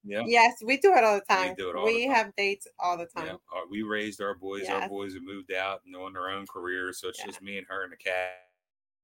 [0.05, 0.23] Yeah.
[0.27, 1.55] Yes, we do it all the time.
[1.59, 2.15] We, all we the time.
[2.15, 3.27] have dates all the time.
[3.27, 3.33] Yeah.
[3.33, 4.63] Uh, we raised our boys.
[4.63, 4.83] Yes.
[4.83, 7.01] Our boys have moved out and on their own careers.
[7.01, 7.27] So it's yeah.
[7.27, 8.48] just me and her and the cat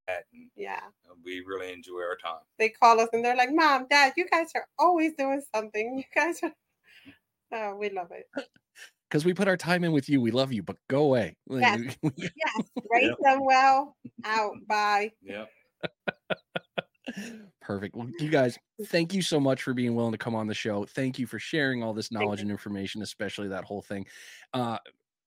[0.08, 0.80] and yeah,
[1.24, 2.42] we really enjoy our time.
[2.58, 5.98] They call us and they're like, "Mom, Dad, you guys are always doing something.
[5.98, 6.52] You guys are."
[7.52, 8.26] Oh, we love it.
[9.08, 11.36] Because we put our time in with you, we love you, but go away.
[11.48, 12.30] Yes, yes.
[12.90, 13.16] raise yep.
[13.22, 13.94] them well.
[14.24, 14.54] Out.
[14.66, 15.12] Bye.
[15.22, 15.44] Yeah.
[17.60, 17.94] Perfect.
[17.94, 20.84] Well, you guys, thank you so much for being willing to come on the show.
[20.84, 24.04] Thank you for sharing all this knowledge and information, especially that whole thing.
[24.52, 24.78] Uh,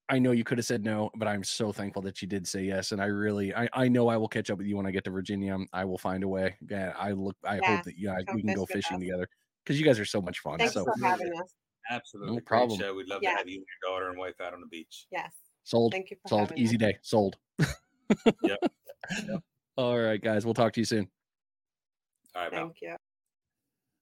[0.09, 2.63] I know you could have said no, but I'm so thankful that you did say
[2.63, 2.93] yes.
[2.93, 5.03] And I really, I, I know I will catch up with you when I get
[5.03, 5.53] to Virginia.
[5.53, 6.55] Um, I will find a way.
[6.69, 9.27] Yeah, I look, I yeah, hope that you know, we can go fishing together
[9.63, 10.59] because you guys are so much fun.
[10.59, 11.53] Thanks so for having us.
[11.89, 12.79] Absolutely, no problem.
[12.79, 12.95] Show.
[12.95, 15.07] We'd love to have you and your daughter and wife out on the beach.
[15.11, 15.33] Yes.
[15.63, 15.91] Sold.
[15.91, 16.17] Thank you.
[16.27, 16.53] Sold.
[16.55, 16.79] Easy us.
[16.79, 16.97] day.
[17.01, 17.37] Sold.
[18.43, 18.59] yep.
[19.27, 19.43] yep.
[19.77, 20.45] All right, guys.
[20.45, 21.07] We'll talk to you soon.
[22.35, 22.51] All right.
[22.51, 22.95] Thank you.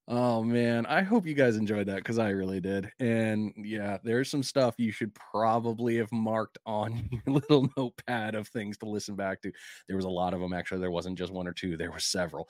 [0.08, 2.92] Oh man, I hope you guys enjoyed that because I really did.
[3.00, 8.48] And yeah, there's some stuff you should probably have marked on your little notepad of
[8.48, 9.52] things to listen back to.
[9.88, 10.82] There was a lot of them actually.
[10.82, 11.76] There wasn't just one or two.
[11.76, 12.48] There were several.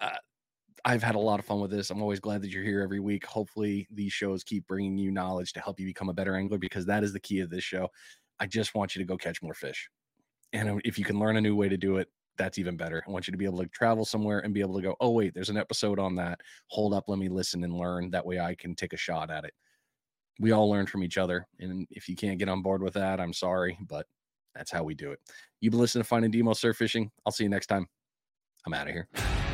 [0.00, 0.16] Uh,
[0.84, 1.90] I've had a lot of fun with this.
[1.90, 3.26] I'm always glad that you're here every week.
[3.26, 6.86] Hopefully, these shows keep bringing you knowledge to help you become a better angler because
[6.86, 7.88] that is the key of this show.
[8.40, 9.90] I just want you to go catch more fish.
[10.52, 12.08] And if you can learn a new way to do it,
[12.40, 13.04] that's even better.
[13.06, 15.10] I want you to be able to travel somewhere and be able to go, oh,
[15.10, 16.40] wait, there's an episode on that.
[16.68, 18.10] Hold up, let me listen and learn.
[18.10, 19.52] That way I can take a shot at it.
[20.40, 21.46] We all learn from each other.
[21.58, 24.06] And if you can't get on board with that, I'm sorry, but
[24.54, 25.20] that's how we do it.
[25.60, 27.10] You've been listening to Finding Demo Surf Fishing.
[27.26, 27.86] I'll see you next time.
[28.66, 29.49] I'm out of here.